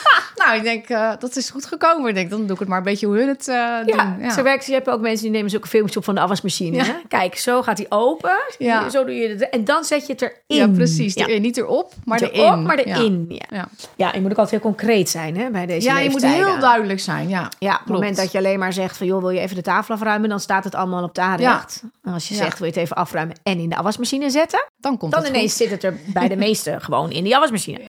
[0.36, 2.10] Nou, ik denk, eh, dat is goed gekomen.
[2.10, 4.16] Ik denk, dan doe ik het maar een beetje hoe hun het eh, Ja, doen.
[4.20, 4.30] Ja.
[4.30, 4.66] zo werkt.
[4.66, 6.76] Je hebt ook mensen die nemen zulke filmpjes op van de afwasmachine.
[6.78, 6.84] Ja.
[6.84, 6.94] Hè?
[7.08, 8.38] Kijk, zo gaat die open.
[8.58, 8.90] Ja.
[8.90, 9.50] Zo doe je het.
[9.50, 10.36] En dan zet je het erin.
[10.48, 11.14] Ja, precies.
[11.14, 11.26] Ja.
[11.40, 12.46] Niet erop, maar Niet erin.
[12.46, 13.26] erop, maar erin.
[13.50, 13.68] Ja.
[13.96, 14.12] Ja.
[14.14, 17.00] Je moet ook altijd heel concreet zijn hè, bij deze Ja, je moet heel duidelijk
[17.00, 17.30] zijn.
[17.30, 19.08] Ja, Ja, op het moment dat je alleen maar zegt van...
[19.08, 20.30] joh, wil je even de tafel afruimen?
[20.30, 21.84] Dan staat het allemaal op de aanrecht.
[22.04, 24.66] En als je zegt, wil je het even afruimen en in de afwasmachine zetten...
[24.78, 25.62] dan komt dan het ineens goed.
[25.62, 27.90] zit het er bij de meesten gewoon in die afwasmachine.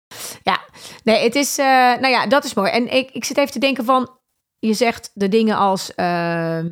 [0.43, 0.61] Ja,
[1.05, 1.59] nee, het is...
[1.59, 2.71] eh, nou ja, dat is mooi.
[2.71, 4.11] En ik, ik zit even te denken van...
[4.59, 5.95] Je zegt de dingen als...
[5.95, 6.65] eh,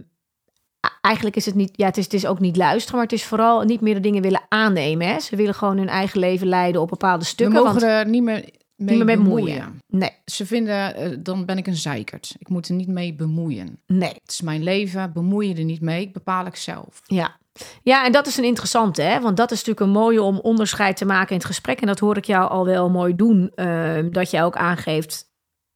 [1.01, 1.71] eigenlijk is het niet...
[1.73, 4.01] Ja, het is, het is ook niet luisteren, maar het is vooral niet meer de
[4.01, 5.07] dingen willen aannemen.
[5.07, 5.21] Hè?
[5.21, 7.55] Ze willen gewoon hun eigen leven leiden op bepaalde We stukken.
[7.63, 8.45] mogen want, er niet meer
[8.77, 9.45] mee, meer mee bemoeien.
[9.45, 9.79] bemoeien.
[9.87, 12.35] nee, Ze vinden, eh, dan ben ik een zeikert.
[12.39, 13.81] Ik moet er niet mee bemoeien.
[13.87, 14.09] nee.
[14.23, 16.01] Het is mijn leven, bemoei je er niet mee.
[16.03, 17.01] Ik bepaal ik zelf.
[17.07, 17.41] Ja.
[17.83, 19.21] Ja, en dat is een interessante, hè?
[19.21, 21.81] want dat is natuurlijk een mooie om onderscheid te maken in het gesprek.
[21.81, 25.31] En dat hoor ik jou al wel mooi doen, eh, dat jij ook aangeeft.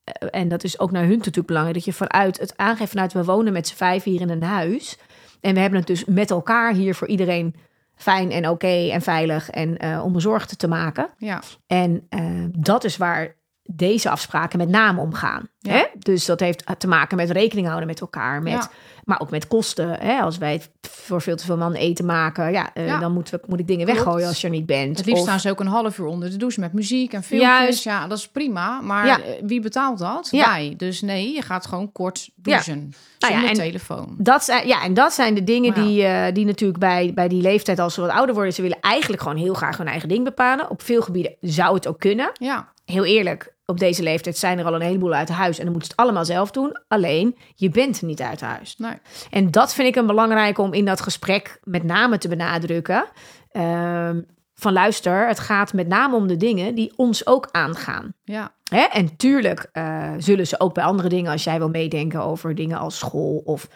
[0.05, 3.13] eh, en dat is ook naar hun natuurlijk belangrijk, dat je vanuit het aangeeft vanuit
[3.13, 4.99] we wonen met z'n vijf hier in een huis.
[5.41, 7.55] En we hebben het dus met elkaar hier voor iedereen
[7.95, 11.11] fijn en oké en veilig en eh onbezorgd te maken.
[11.19, 13.36] Ja, En eh, dat is waar
[13.67, 15.49] deze afspraken met name om gaan.
[15.59, 15.73] Ja.
[15.73, 15.85] Hè?
[15.99, 18.71] Dus dat heeft te maken met rekening houden met elkaar, met, Ja.
[19.05, 19.91] maar ook met kosten.
[20.01, 20.21] Hè?
[20.21, 23.85] Als wij voor veel te veel man eten maken, ja, eh, dan moet ik dingen
[23.87, 23.87] Klopt.
[23.87, 24.97] weggooien als je er niet bent.
[24.97, 27.23] het liefst Of- staan ze ook een half uur onder de douche met muziek en
[27.23, 27.51] filmpjes.
[27.59, 27.85] Juist.
[27.85, 28.81] Ja, dat is prima.
[28.81, 30.29] Maar eh, wie betaalt dat?
[30.31, 30.47] Ja.
[30.49, 30.75] Wij.
[30.77, 32.93] Dus nee, je gaat gewoon kort douchen.
[33.19, 34.15] Nou ja, Zonder en- telefoon.
[34.19, 35.83] Dat zijn, ja, en dat zijn de dingen Ja.
[35.83, 38.81] die, eh, die natuurlijk bij, bij die leeftijd, als ze wat ouder worden, ze willen
[38.81, 40.71] eigenlijk gewoon heel graag hun eigen ding bepalen.
[40.71, 42.31] Op veel gebieden zou het ook kunnen.
[42.33, 45.73] Ja, Heel eerlijk, op deze leeftijd zijn er al een heleboel uit huis en dan
[45.73, 46.81] moeten ze het allemaal zelf doen.
[46.89, 48.77] Alleen, je bent niet uit huis.
[48.79, 48.95] nee.
[49.31, 53.05] En dat vind ik een belangrijke om in dat gesprek met name te benadrukken.
[53.51, 54.21] Ehm,
[54.55, 58.15] van luister, het gaat met name om de dingen die ons ook aangaan.
[58.25, 58.83] Ja, Hè?
[58.83, 62.79] En tuurlijk eh, zullen ze ook bij andere dingen, als jij wil meedenken over dingen
[62.79, 63.69] als school of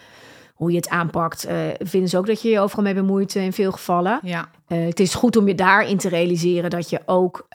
[0.55, 3.53] hoe je het aanpakt, eh, vinden ze ook dat je je overal mee bemoeit in
[3.53, 4.19] veel gevallen.
[4.23, 4.49] ja.
[4.67, 7.49] Eh, het is goed om je daarin te realiseren dat je ook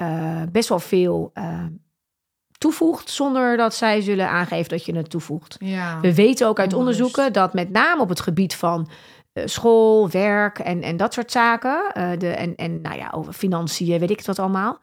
[0.51, 1.31] best wel veel
[2.57, 5.55] toevoegt, zonder dat zij zullen aangeven dat je het toevoegt.
[5.59, 5.99] ja.
[5.99, 8.89] We weten ook uit onderzoeken dat met name op het gebied van
[9.33, 13.33] eh, school, werk en, en dat soort zaken, eh, de, en, en nou ja, over
[13.33, 14.79] financiën, weet ik wat allemaal,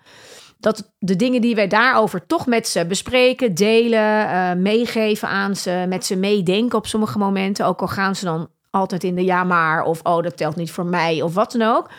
[0.59, 5.85] dat de dingen die wij daarover toch met ze bespreken, delen, eh, meegeven aan ze,
[5.89, 9.45] met ze meedenken op sommige momenten, ook al gaan ze dan altijd in de ja
[9.45, 11.91] maar of oh dat telt niet voor mij of wat dan ook,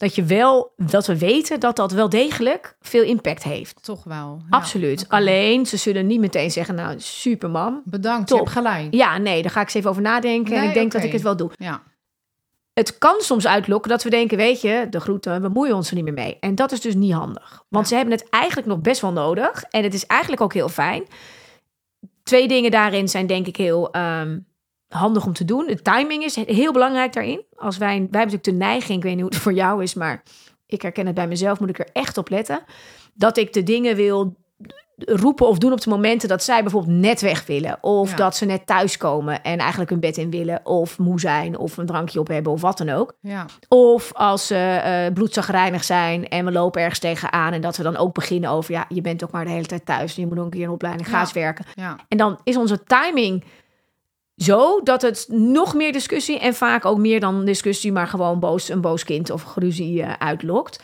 [0.00, 3.82] dat je wel dat we weten dat dat wel degelijk veel impact heeft.
[3.82, 4.42] Toch wel.
[4.50, 4.56] Ja.
[4.56, 5.04] Absoluut.
[5.08, 8.38] Alleen ze zullen niet meteen zeggen nou super mam, Bedankt, Top.
[8.38, 8.94] je hebt gelijk.
[8.94, 10.56] ja, nee, daar ga ik eens even over nadenken.
[10.56, 11.50] en ik denk dat ik het wel doe.
[11.56, 11.82] Ja,
[12.72, 15.94] Het kan soms uitlokken dat we denken, weet je, de groeten, we bemoeien ons er
[15.94, 16.36] niet meer mee.
[16.40, 17.64] En dat is dus niet handig.
[17.68, 17.90] Want Ja.
[17.90, 19.62] ze hebben het eigenlijk nog best wel nodig.
[19.70, 21.04] En het is eigenlijk ook heel fijn.
[22.22, 24.38] Twee dingen daarin zijn denk ik heel ehm,
[24.90, 25.66] handig om te doen.
[25.66, 27.44] De timing is heel belangrijk daarin.
[27.56, 29.94] Als wij, wij hebben natuurlijk de neiging, ik weet niet hoe het voor jou is,
[29.94, 30.22] maar
[30.66, 32.60] ik herken het bij mezelf, moet ik er echt op letten.
[33.14, 34.36] Dat ik de dingen wil
[35.06, 37.78] roepen of doen op de momenten dat zij bijvoorbeeld net weg willen.
[37.80, 38.16] Of Ja.
[38.16, 40.60] dat ze net thuiskomen en eigenlijk hun bed in willen.
[40.66, 43.14] Of moe zijn of een drankje op hebben of wat dan ook.
[43.20, 43.46] ja.
[43.68, 47.52] Of als ze bloedzagrijnig zijn en we lopen ergens tegenaan.
[47.52, 49.86] En dat we dan ook beginnen over, ja, je bent ook maar de hele tijd
[49.86, 50.14] thuis.
[50.14, 51.20] Je moet ook een keer een opleiding, ga Ja.
[51.20, 51.64] eens werken.
[52.08, 53.44] En dan is onze timing
[54.42, 58.68] zo dat het nog meer discussie en vaak ook meer dan discussie, maar gewoon boos,
[58.68, 60.82] een boos kind of ruzie eh, uitlokt.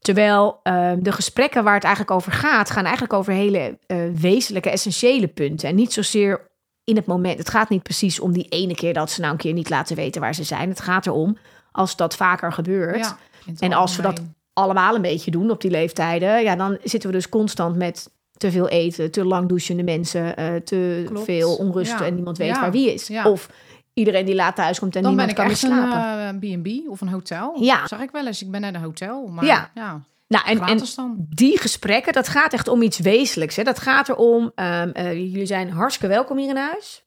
[0.00, 4.70] Terwijl eh, de gesprekken waar het eigenlijk over gaat, gaan eigenlijk over hele eh, wezenlijke,
[4.70, 5.68] essentiële punten.
[5.68, 6.50] En niet zozeer
[6.84, 7.38] in het moment.
[7.38, 9.96] Het gaat niet precies om die ene keer dat ze nou een keer niet laten
[9.96, 10.68] weten waar ze zijn.
[10.68, 11.38] Het gaat erom
[11.72, 12.96] als dat vaker gebeurt.
[12.96, 13.18] Ja,
[13.58, 17.16] En als we dat allemaal een beetje doen op die leeftijden, ja, dan zitten we
[17.16, 21.24] dus constant met te veel eten, te lang douchende mensen, eh, te Klopt.
[21.24, 22.04] veel onrust Ja.
[22.04, 22.60] en niemand weet Ja.
[22.60, 23.06] waar wie is.
[23.06, 23.30] Ja.
[23.30, 23.48] Of
[23.94, 26.42] iedereen die laat thuis komt en Dan niemand kan meer slapen.
[26.42, 27.56] een eh, B&B of een hotel.
[27.62, 27.80] Ja.
[27.80, 28.42] Dat zag ik wel eens.
[28.42, 29.26] Ik ben naar een hotel.
[29.26, 29.70] Maar Ja.
[29.74, 30.78] ja, nou, en,
[31.16, 33.56] die gesprekken, dat gaat echt om iets wezenlijks.
[33.56, 33.62] Hè?
[33.62, 37.02] Dat gaat erom, eh, jullie zijn hartstikke welkom hier in huis.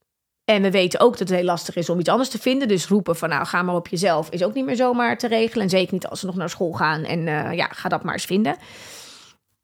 [0.46, 2.68] En we weten ook dat het heel lastig is om iets anders te vinden.
[2.68, 5.64] Dus roepen van nou, ga maar op jezelf is ook niet meer zomaar te regelen.
[5.64, 7.04] En zeker niet als ze nog naar school gaan.
[7.04, 8.56] En eh, ja, ga dat maar eens vinden.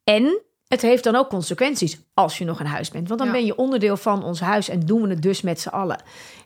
[0.04, 3.08] En het heeft dan ook consequenties als je nog in huis bent.
[3.08, 3.36] Want dan Ja.
[3.36, 6.02] ben je onderdeel van ons huis en doen we het dus met z'n allen.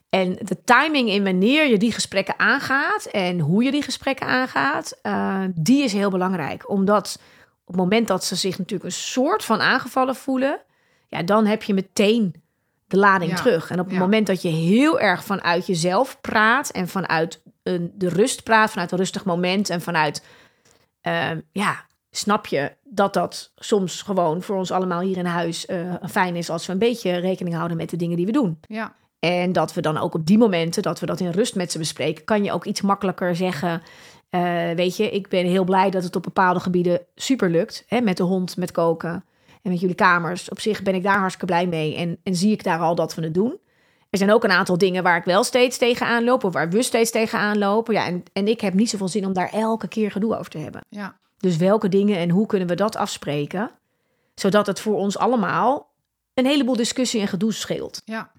[0.10, 5.00] En de timing in wanneer je die gesprekken aangaat en hoe je die gesprekken aangaat,
[5.02, 6.70] eh, die is heel belangrijk.
[6.70, 7.20] Omdat
[7.62, 10.60] op het moment dat ze zich natuurlijk een soort van aangevallen voelen,
[11.08, 12.36] ja, dan heb je meteen
[12.88, 13.38] de lading Ja.
[13.38, 13.70] terug.
[13.70, 14.00] En op het Ja.
[14.00, 18.92] moment dat je heel erg vanuit jezelf praat en vanuit een, de rust praat, vanuit
[18.92, 20.26] een rustig moment en vanuit,
[21.02, 25.94] ehm, ja, snap je dat dat soms gewoon voor ons allemaal hier in huis eh,
[26.10, 28.60] fijn is als we een beetje rekening houden met de dingen die we doen.
[28.68, 31.72] Ja, En dat we dan ook op die momenten, dat we dat in rust met
[31.72, 33.82] ze bespreken, kan je ook iets makkelijker zeggen.
[34.30, 37.84] eh, weet je, ik ben heel blij dat het op bepaalde gebieden super lukt.
[37.88, 39.26] Hè, met de hond, met koken
[39.62, 40.50] en met jullie kamers.
[40.50, 41.96] Op zich ben ik daar hartstikke blij mee.
[41.96, 43.60] En, en zie ik daar al dat we het doen.
[44.10, 46.44] Er zijn ook een aantal dingen waar ik wel steeds tegenaan loop.
[46.44, 47.94] Of waar we steeds tegenaan lopen.
[47.94, 50.58] Ja, en, en ik heb niet zoveel zin om daar elke keer gedoe over te
[50.58, 50.82] hebben.
[50.90, 53.72] ja, Dus welke dingen en hoe kunnen we dat afspreken?
[54.36, 55.94] Zodat het voor ons allemaal
[56.34, 58.02] een heleboel discussie en gedoe scheelt.
[58.06, 58.32] ja.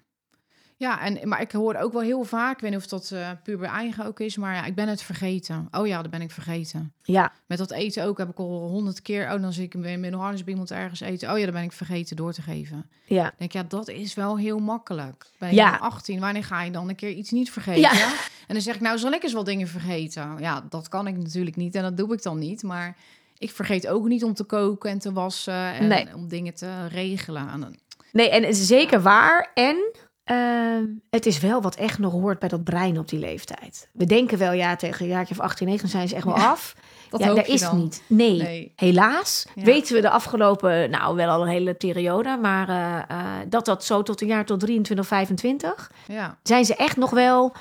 [0.83, 3.29] Ja, en, maar ik hoor ook wel heel vaak, ik weet niet of dat eh
[3.43, 5.67] puber eigen ook is, maar ja, ik ben het vergeten.
[5.71, 6.93] Oh ja, dat ben ik vergeten.
[7.03, 9.99] Ja, Met dat eten ook heb ik al honderd keer, oh dan zie ik een
[9.99, 11.31] middel bij iemand ergens eten.
[11.31, 12.89] Oh ja, dan ben ik vergeten door te geven.
[13.05, 13.27] ja.
[13.27, 15.25] Ik denk, ja, dat is wel heel makkelijk.
[15.37, 15.71] Ben je Ja.
[15.71, 17.81] dan 18, wanneer ga je dan een keer iets niet vergeten?
[17.81, 18.11] Ja.
[18.47, 20.35] En dan zeg ik, nou, zal ik eens wel dingen vergeten?
[20.39, 22.63] Ja, dat kan ik natuurlijk niet en dat doe ik dan niet.
[22.63, 22.97] Maar
[23.37, 26.15] ik vergeet ook niet om te koken en te wassen en Nee.
[26.15, 27.75] om dingen te regelen.
[28.11, 29.51] Nee, en zeker waar.
[29.53, 29.75] En
[30.23, 33.89] ehm, het is wel wat echt nog hoort bij dat brein op die leeftijd.
[33.93, 36.49] We denken wel, ja, tegen een jaartje of 18, 19 zijn ze echt wel Ja,
[36.49, 36.75] af.
[37.09, 37.77] dat ja, je is dan.
[37.77, 38.03] niet.
[38.07, 38.73] Nee, Nee.
[38.75, 39.45] helaas.
[39.55, 39.63] Ja.
[39.63, 43.83] Weten we de afgelopen, nou wel al een hele periode, maar eh, eh, dat dat
[43.83, 47.53] zo tot een jaar tot 23, 25, Ja, zijn ze echt nog wel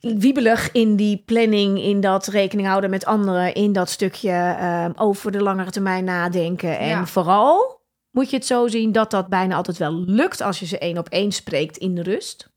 [0.00, 5.32] wiebelig in die planning, in dat rekening houden met anderen, in dat stukje ehm, over
[5.32, 6.78] de langere termijn nadenken.
[6.78, 7.79] En vooral
[8.10, 10.98] moet je het zo zien dat dat bijna altijd wel lukt als je ze één
[10.98, 12.48] op één spreekt in de rust.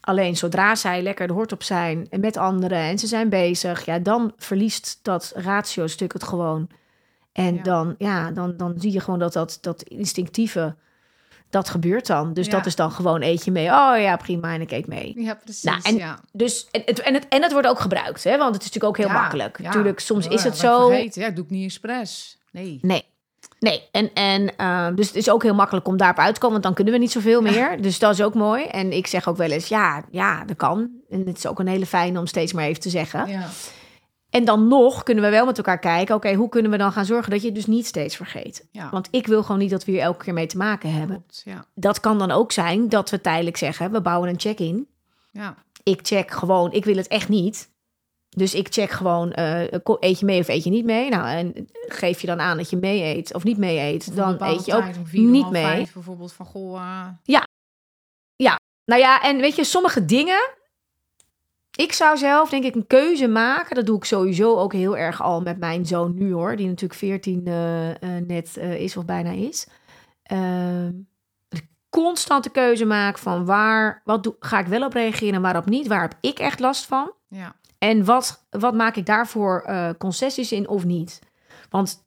[0.00, 3.84] Alleen zodra zij lekker de hort op zijn en met anderen en ze zijn bezig,
[3.84, 6.68] ja, dan verliest dat ratio-stuk het gewoon.
[7.32, 7.62] En Ja.
[7.62, 10.74] dan, ja, dan, dan zie je gewoon dat dat, dat instinctieve,
[11.50, 12.32] dat gebeurt dan.
[12.32, 12.52] Dus Ja.
[12.52, 13.66] dat is dan gewoon eet je mee.
[13.66, 15.12] Oh ja, prima, en ik eet mee.
[15.22, 15.62] ja precies.
[15.62, 16.18] Nou, en- ja.
[16.32, 18.38] Dus, en het, en, het, en het wordt ook gebruikt, hè?
[18.38, 19.58] want het is natuurlijk ook heel makkelijk.
[19.58, 19.64] ja.
[19.64, 20.92] Natuurlijk, soms Oh, is het zo.
[20.92, 22.38] Ja, doe ik niet expres.
[22.52, 22.78] Nee.
[22.82, 23.04] Nee.
[23.60, 26.52] Nee, en, en eh, dus het is ook heel makkelijk om daarop uit te komen,
[26.52, 27.82] want dan kunnen we niet zoveel meer.
[27.82, 28.64] Dus dat is ook mooi.
[28.64, 30.90] En ik zeg ook wel eens, ja, ja, dat kan.
[31.10, 33.28] En het is ook een hele fijne om steeds maar even te zeggen.
[33.28, 33.48] Ja.
[34.30, 37.04] En dan nog kunnen we wel met elkaar kijken, oké, hoe kunnen we dan gaan
[37.04, 38.66] zorgen dat je het dus niet steeds vergeet?
[38.70, 38.88] Ja.
[38.90, 41.16] Want ik wil gewoon niet dat we hier elke keer mee te maken hebben.
[41.16, 41.64] Klopt, ja.
[41.74, 44.88] Dat kan dan ook zijn dat we tijdelijk zeggen, we bouwen een check-in.
[45.32, 45.54] Ja.
[45.82, 47.69] ik check gewoon, ik wil het echt niet.
[48.36, 49.62] Dus ik check gewoon, eh,
[50.00, 51.08] eet je mee of eet je niet mee?
[51.08, 54.14] Nou, en geef je dan aan dat je mee eet of niet mee eet, Of
[54.14, 55.88] dan eet je ook vier niet mee.
[55.94, 57.06] bijvoorbeeld van, goh, eh,
[58.84, 60.50] Nou ja, en weet je, sommige dingen.
[61.76, 63.74] Ik zou zelf denk ik een keuze maken.
[63.74, 66.56] Dat doe ik sowieso ook heel erg al met mijn zoon nu hoor.
[66.56, 69.66] Die natuurlijk 14 eh, net is of bijna is.
[70.22, 70.92] Ehm,
[71.90, 75.86] constante keuze maak van waar, wat doe, ga ik wel op reageren en waarop niet.
[75.86, 77.12] Waar heb ik echt last van?
[77.28, 77.54] ja.
[77.84, 81.18] En wat, wat maak ik daarvoor eh, concessies in of niet?
[81.70, 82.04] Want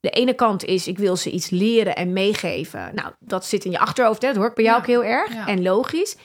[0.00, 2.90] de ene kant is, ik wil ze iets leren en meegeven.
[2.94, 4.28] Nou, dat zit in je achterhoofd, hè?
[4.28, 5.32] dat hoort bij jou Ja, ook heel erg.
[5.32, 5.46] ja.
[5.46, 6.16] En logisch.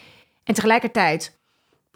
[0.43, 1.37] En tegelijkertijd,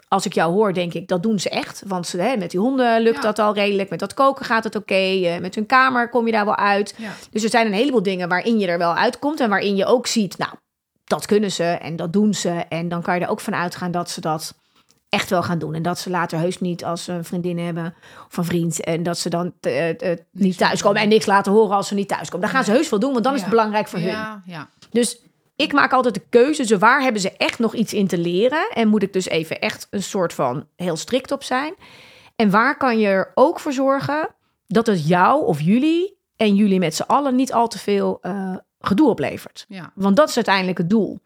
[0.08, 1.84] als ik jou hoor, denk ik, dat doen ze echt.
[1.88, 3.22] Want ze, hè, met die honden lukt Ja.
[3.22, 3.90] dat al redelijk.
[3.90, 4.94] Met dat koken gaat het oké.
[4.94, 6.96] eh, met hun kamer kom je daar wel uit.
[7.32, 9.40] Dus er zijn een heleboel dingen waarin je er wel uitkomt.
[9.40, 10.52] En waarin je ook ziet, nou,
[11.04, 12.50] dat kunnen ze en dat doen ze.
[12.50, 14.56] En dan kan je er ook van uitgaan dat ze dat
[15.12, 15.74] echt wel gaan doen.
[15.74, 17.94] En dat ze later heus niet als ze een vriendin hebben
[18.28, 18.84] of een vriend.
[18.84, 22.08] En dat ze dan eh, eh, niet thuiskomen en niks laten horen als ze niet
[22.08, 22.42] thuiskomen.
[22.46, 23.56] Dan gaan ze heus wel doen, want dan is het Ja.
[23.56, 24.08] belangrijk voor hun.
[24.08, 24.70] Ja, ja.
[24.92, 25.22] Dus
[25.56, 28.70] ik maak altijd de keuze, zo waar hebben ze echt nog iets in te leren?
[28.74, 31.74] En moet ik dus even echt een soort van heel strikt op zijn?
[32.36, 34.30] En waar kan je er ook voor zorgen
[34.68, 38.56] dat het jou of jullie en jullie met z'n allen niet al te veel eh,
[38.80, 39.66] gedoe oplevert?
[39.68, 39.92] ja.
[39.96, 41.20] Want dat is uiteindelijk het doel.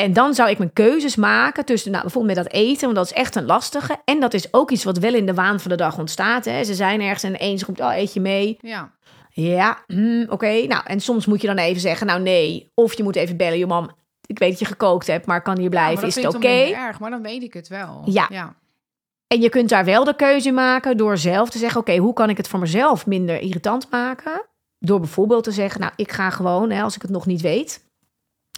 [0.00, 3.04] En dan zou ik mijn keuzes maken tussen, nou, bijvoorbeeld met dat eten, want dat
[3.04, 3.96] is echt een lastige.
[4.04, 6.44] En dat is ook iets wat wel in de waan van de dag ontstaat.
[6.44, 6.64] Hè.
[6.64, 8.58] Ze zijn ergens en de een roept, oh, eet je mee?
[8.60, 8.92] Ja,
[9.30, 10.66] Ja, hm, oké.
[10.66, 12.70] Nou, en soms moet je dan even zeggen, nou nee.
[12.74, 13.90] Of je moet even bellen, je mam,
[14.26, 16.38] ik weet dat je gekookt hebt, maar kan hier blijven, is het oké?
[16.38, 18.02] minder erg, maar dan weet ik het wel.
[18.04, 18.26] Ja.
[18.30, 18.54] ja.
[19.26, 22.30] En je kunt daar wel de keuze maken door zelf te zeggen: Oké, hoe kan
[22.30, 24.46] ik het voor mezelf minder irritant maken?
[24.78, 27.88] Door bijvoorbeeld te zeggen: Nou, ik ga gewoon, hè, als ik het nog niet weet.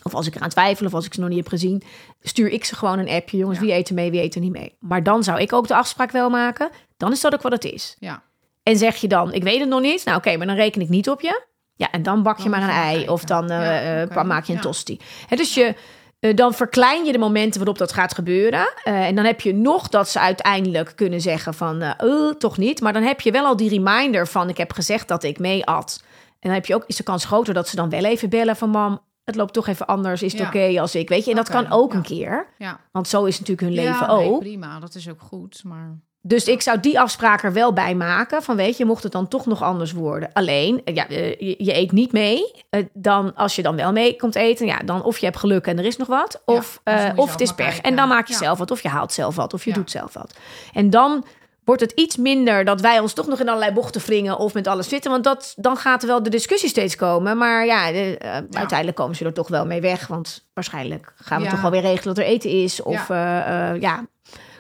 [0.03, 1.83] Of als ik eraan twijfel of als ik ze nog niet heb gezien,
[2.21, 3.37] stuur ik ze gewoon een appje.
[3.37, 3.65] Jongens, Ja.
[3.65, 4.77] wie eet er mee, wie eet er niet mee?
[4.81, 6.71] Maar dan zou ik ook de afspraak wel maken.
[6.97, 7.97] Dan is dat ook wat het is.
[7.99, 8.23] ja.
[8.63, 10.05] En zeg je dan: Ik weet het nog niet.
[10.05, 11.45] Nou, oké, maar dan reken ik niet op je.
[11.75, 12.95] Ja, en dan bak je Dan maar een ei.
[12.95, 13.13] kijken.
[13.13, 15.01] Of dan eh, Ja, eh, maak je een tosti.
[15.29, 15.75] Dus je,
[16.21, 18.73] eh, dan verklein je de momenten waarop dat gaat gebeuren.
[18.85, 21.83] En dan heb je nog dat ze uiteindelijk kunnen zeggen van...
[21.83, 22.81] eh, toch niet.
[22.81, 24.49] Maar dan heb je wel al die reminder van...
[24.49, 26.03] ik heb gezegd dat ik mee at.
[26.31, 28.57] En dan heb je ook, is de kans groter dat ze dan wel even bellen
[28.57, 28.71] van...
[28.71, 29.01] mam,
[29.33, 30.23] het loopt toch even anders.
[30.23, 30.47] Is het Ja.
[30.47, 31.09] oké als ik...
[31.09, 31.97] Weet je, en dat kan ook ja.
[31.97, 32.47] een keer.
[32.59, 32.81] ja.
[32.93, 34.41] Want zo is natuurlijk hun leven nee, ook.
[34.41, 35.63] prima, dat is ook goed.
[35.65, 38.43] Maar Dus ik zou die afspraak er wel bij maken.
[38.43, 40.31] Van weet je, mocht het dan toch nog anders worden.
[40.33, 42.51] Alleen, eh, ja, eh, je, je eet niet mee.
[42.71, 45.67] Eh, Dan, als je dan wel mee komt eten, ja, dan of je hebt geluk
[45.67, 46.43] en er is nog wat.
[46.45, 46.81] Of,
[47.17, 47.67] of het is pech.
[47.67, 47.83] kijken.
[47.83, 48.39] En dan maak je Ja.
[48.39, 48.71] zelf wat.
[48.71, 49.55] Of je haalt zelf wat.
[49.55, 49.77] Of je Ja.
[49.77, 50.35] doet zelf wat.
[50.73, 51.25] En dan
[51.65, 54.39] wordt het iets minder dat wij ons toch nog in allerlei bochten wringen.
[54.39, 55.11] Of met alles zitten.
[55.11, 57.39] Want dat, dan gaat er wel de discussie steeds komen.
[57.39, 60.07] Maar ja, eh, eh, uiteindelijk komen ze er toch wel mee weg.
[60.07, 61.51] Want waarschijnlijk gaan we Ja.
[61.51, 62.83] toch wel weer regelen dat er eten is.
[62.83, 64.07] Of ja, ja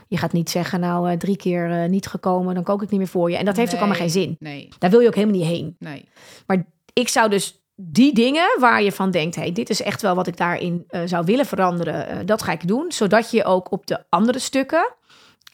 [0.08, 2.98] je gaat niet zeggen, nou, eh, drie keer eh, niet gekomen, dan kook ik niet
[2.98, 3.36] meer voor je.
[3.36, 4.36] En dat heeft ook allemaal geen zin.
[4.38, 5.76] nee, Daar wil je ook helemaal niet heen.
[5.78, 6.08] nee.
[6.46, 10.14] Maar ik zou dus die dingen waar je van denkt, hey, dit is echt wel
[10.14, 12.92] wat ik daarin eh, zou willen veranderen, eh, dat ga ik doen.
[12.92, 14.94] Zodat je ook op de andere stukken,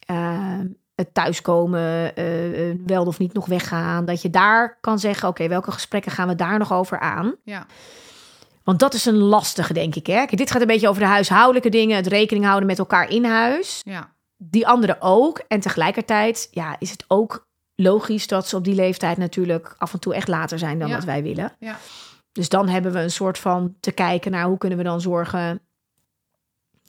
[0.06, 0.58] eh,
[0.98, 5.48] het thuiskomen, eh, eh, wel of niet nog weggaan, dat je daar kan zeggen, oké,
[5.48, 7.34] welke gesprekken gaan we daar nog over aan?
[7.44, 7.66] Ja,
[8.64, 10.06] Want dat is een lastige, denk ik.
[10.06, 10.14] Hè?
[10.14, 13.24] Kijk, dit gaat een beetje over de huishoudelijke dingen, het rekening houden met elkaar in
[13.24, 15.42] huis ja, die anderen ook.
[15.48, 20.00] En tegelijkertijd ja, is het ook logisch dat ze op die leeftijd natuurlijk af en
[20.00, 20.94] toe echt later zijn dan Ja.
[20.94, 21.52] wat wij willen.
[21.58, 21.76] ja.
[22.32, 25.60] Dus dan hebben we een soort van te kijken naar hoe kunnen we dan zorgen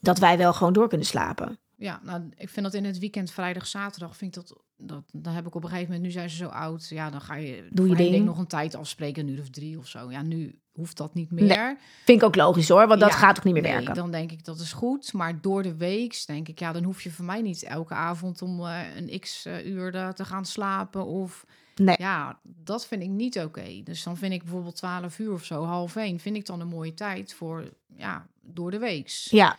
[0.01, 1.59] dat wij wel gewoon door kunnen slapen.
[1.79, 5.33] Ja, nou, ik vind dat in het weekend, vrijdag, zaterdag, vind ik dat, dat, dan
[5.33, 7.67] heb ik op een gegeven moment, nu zijn ze zo oud, ja, dan ga je,
[7.71, 8.25] Doe je ding.
[8.25, 10.11] nog een tijd afspreken, een uur of drie of zo.
[10.11, 11.77] Ja, nu hoeft dat niet meer.
[12.05, 13.93] Vind ik ook logisch hoor, want dat Ja, gaat ook niet meer nee, werken.
[13.93, 17.01] Dan denk ik dat is goed, maar door de week denk ik, ja, dan hoef
[17.01, 21.05] je voor mij niet elke avond om eh, een x eh, uur te gaan slapen
[21.05, 21.95] of Nee.
[21.99, 23.81] ja, dat vind ik niet oké.
[23.83, 26.67] Dus dan vind ik bijvoorbeeld 12 uur of zo, half één, vind ik dan een
[26.67, 29.27] mooie tijd voor, ja, door de weeks.
[29.31, 29.57] Ja.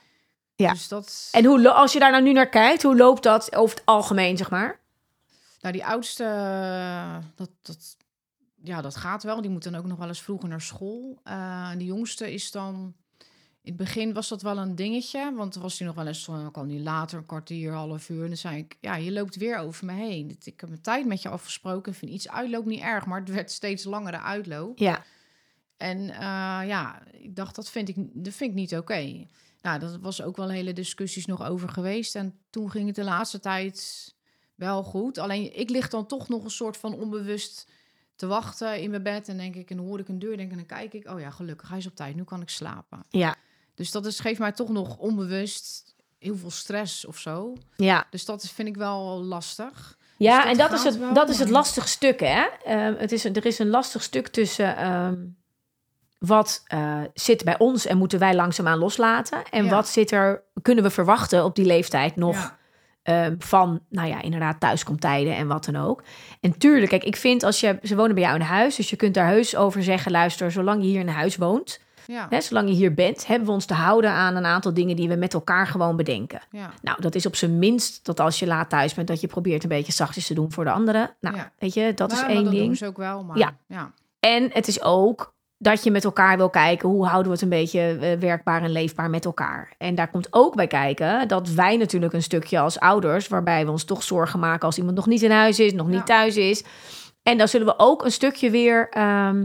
[0.61, 0.73] Ja.
[0.73, 1.29] Dus dat.
[1.33, 4.37] En hoe, als je daar nou nu naar kijkt, hoe loopt dat over het algemeen,
[4.37, 4.79] zeg maar?
[5.61, 7.97] Nou, die oudste, eh, dat, dat,
[8.63, 9.41] ja, dat gaat wel.
[9.41, 11.21] Die moet dan ook nog wel eens vroeger naar school.
[11.25, 12.95] Eh, de jongste is dan...
[13.63, 16.51] In het begin was dat wel een dingetje, want was hij nog wel eens, dan
[16.51, 18.23] kwam hij later, een kwartier, half uur.
[18.23, 20.39] En dan zei ik, ja, je loopt weer over me heen.
[20.43, 21.93] Ik heb mijn tijd met je afgesproken.
[21.93, 24.79] Ik vind iets uitloop niet erg, maar het werd steeds langere uitloop.
[24.79, 25.05] Ja.
[25.77, 29.27] En eh, ja, ik dacht, dat vind ik, dat vind ik niet oké.
[29.63, 32.15] Nou, dat was ook wel hele discussies nog over geweest.
[32.15, 34.09] En toen ging het de laatste tijd
[34.55, 35.19] wel goed.
[35.19, 37.71] Alleen ik lig dan toch nog een soort van onbewust
[38.17, 39.29] te wachten in mijn bed.
[39.29, 41.09] En denk ik, en dan hoor ik een deur, denk ik, en dan kijk ik,
[41.09, 43.05] oh ja, gelukkig, hij is op tijd, nu kan ik slapen.
[43.09, 43.37] Ja.
[43.75, 47.57] Dus dat is, geeft mij toch nog onbewust heel veel stress of zo.
[47.77, 48.07] Ja.
[48.11, 49.99] Dus dat vind ik wel lastig.
[50.17, 52.47] Ja, Dus dat en dat is, het, dat is het lastige stuk, hè?
[52.65, 55.17] Ehm, het is, er is een lastig stuk tussen ehm,
[56.21, 59.43] wat eh, zit bij ons en moeten wij langzaamaan loslaten.
[59.51, 59.71] En Ja.
[59.71, 62.59] wat zit er, kunnen we verwachten op die leeftijd nog Ja.
[63.03, 66.03] ehm, van, nou ja, inderdaad, thuiskomtijden en wat dan ook.
[66.41, 68.97] En tuurlijk, kijk, ik vind als je, ze wonen bij jou in huis, dus je
[68.97, 72.69] kunt daar heus over zeggen, luister, zolang je hier in huis woont, Ja, hè, zolang
[72.69, 75.35] je hier bent, hebben we ons te houden aan een aantal dingen die we met
[75.35, 76.41] elkaar gewoon bedenken.
[76.51, 79.27] ja, Nou, dat is op zijn minst dat als je laat thuis bent, dat je
[79.27, 81.11] probeert een beetje zachtjes te doen voor de anderen.
[81.21, 81.53] Nou, Ja.
[81.59, 82.65] weet je, dat Nou, is één dat ding.
[82.67, 83.57] doen ze ook wel, maar Ja.
[83.67, 83.93] ja.
[84.21, 87.49] En het is ook dat je met elkaar wil kijken hoe houden we het een
[87.49, 89.75] beetje eh, werkbaar en leefbaar met elkaar.
[89.79, 93.71] En daar komt ook bij kijken dat wij natuurlijk een stukje als ouders, waarbij we
[93.71, 96.03] ons toch zorgen maken als iemand nog niet in huis is, nog niet Ja.
[96.05, 96.65] thuis is.
[97.23, 99.45] En dan zullen we ook een stukje weer ehm,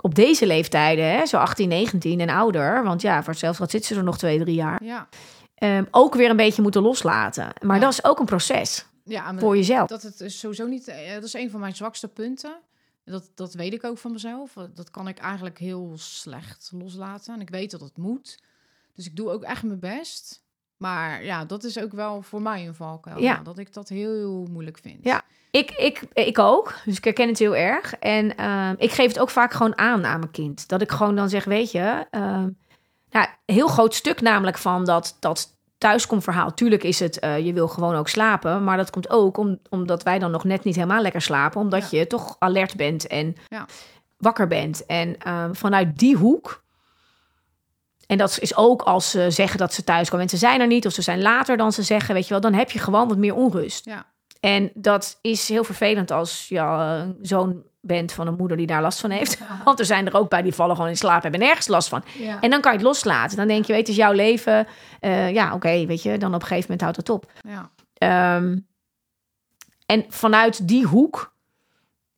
[0.00, 3.90] op deze leeftijden, hè, zo 18, 19 en ouder, want ja, voor hetzelfde geld zitten
[3.94, 5.08] ze er nog twee, drie jaar, ja.
[5.54, 7.48] ehm, ook weer een beetje moeten loslaten.
[7.60, 7.82] Maar Ja.
[7.82, 8.86] dat is ook een proces
[9.38, 9.88] voor jezelf.
[9.88, 10.88] dat het is sowieso niet.
[10.88, 12.56] eh, Dat is een van mijn zwakste punten.
[13.10, 14.52] Dat, dat weet ik ook van mezelf.
[14.74, 17.34] Dat kan ik eigenlijk heel slecht loslaten.
[17.34, 18.42] En ik weet dat het moet.
[18.94, 20.44] Dus ik doe ook echt mijn best.
[20.76, 23.20] Maar ja, dat is ook wel voor mij een valkuil.
[23.20, 23.40] Ja.
[23.42, 25.04] Dat ik dat heel, heel moeilijk vind.
[25.04, 25.22] Ja.
[25.50, 27.94] Ik, ik, ik ook, dus ik herken het heel erg.
[27.94, 30.68] En ehm, ik geef het ook vaak gewoon aan aan mijn kind.
[30.68, 32.50] Dat ik gewoon dan zeg, weet je, ehm,
[33.10, 36.54] ja, heel groot stuk namelijk van dat, dat thuiskomverhaal.
[36.54, 38.64] Tuurlijk is het, eh, je wil gewoon ook slapen.
[38.64, 41.60] Maar dat komt ook om, omdat wij dan nog net niet helemaal lekker slapen.
[41.60, 43.66] Omdat je toch alert bent en Ja.
[44.16, 44.86] wakker bent.
[44.86, 46.64] En ehm, vanuit die hoek...
[48.06, 50.66] En dat is ook als ze zeggen dat ze thuis komen en ze zijn er
[50.66, 50.86] niet...
[50.86, 52.40] of ze zijn later dan ze zeggen, weet je wel...
[52.40, 53.84] dan heb je gewoon wat meer onrust.
[53.84, 54.06] Ja.
[54.40, 58.82] En dat is heel vervelend als je eh, zoon bent van een moeder die daar
[58.82, 59.38] last van heeft.
[59.64, 62.02] Want er zijn er ook bij die vallen gewoon in slaap hebben nergens last van.
[62.18, 62.40] Ja.
[62.40, 63.36] En dan kan je het loslaten.
[63.36, 64.66] Dan denk je, weet, het is jouw leven.
[65.00, 67.32] Eh, ja, oké, weet je, dan op een gegeven moment houdt het op.
[67.40, 67.70] Ja.
[67.94, 68.58] Ehm,
[69.86, 71.34] en vanuit die hoek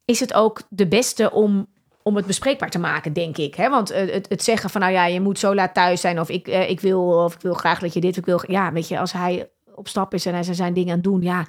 [0.05, 1.67] is het ook de beste om,
[2.03, 3.55] om het bespreekbaar te maken, denk ik.
[3.55, 3.71] Hè?
[3.71, 6.21] Want eh, het, het zeggen van, nou ja, je moet zo laat thuis zijn...
[6.21, 8.41] of ik, eh, ik, wil, of ik wil graag dat je dit, ik wil...
[8.47, 11.23] Ja, weet je, als hij op stap is en hij zijn dingen aan het doen...
[11.23, 11.47] ja,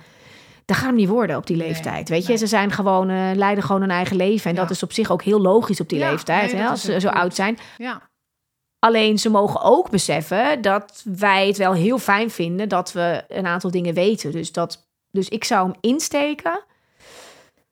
[0.70, 2.10] dat gaat hem niet worden op die Nee, leeftijd.
[2.10, 2.38] Weet je, nee.
[2.38, 4.50] ze zijn gewoon, eh, leiden gewoon een eigen leven.
[4.50, 4.62] En Ja.
[4.62, 7.00] dat is op zich ook heel logisch op die Ja, leeftijd, nee, hè, als ze
[7.00, 7.58] zo oud zijn.
[7.78, 8.02] Ja.
[8.80, 13.46] Alleen ze mogen ook beseffen dat wij het wel heel fijn vinden dat we een
[13.48, 14.32] aantal dingen weten.
[14.32, 16.64] Dus, dat, dus ik zou hem insteken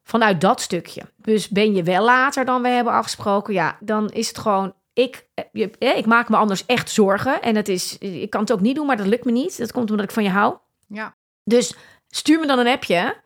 [0.03, 1.01] vanuit dat stukje.
[1.15, 4.73] Dus ben je wel later dan we hebben afgesproken, ja, dan is het gewoon.
[4.93, 7.41] Ik, eh, je- eh, ik maak me anders echt zorgen.
[7.41, 9.57] En het is, ik kan het ook niet doen, maar dat lukt me niet.
[9.57, 10.55] Dat komt omdat ik van je hou.
[10.87, 11.15] Ja.
[11.43, 11.75] Dus
[12.09, 13.25] stuur me dan een appje.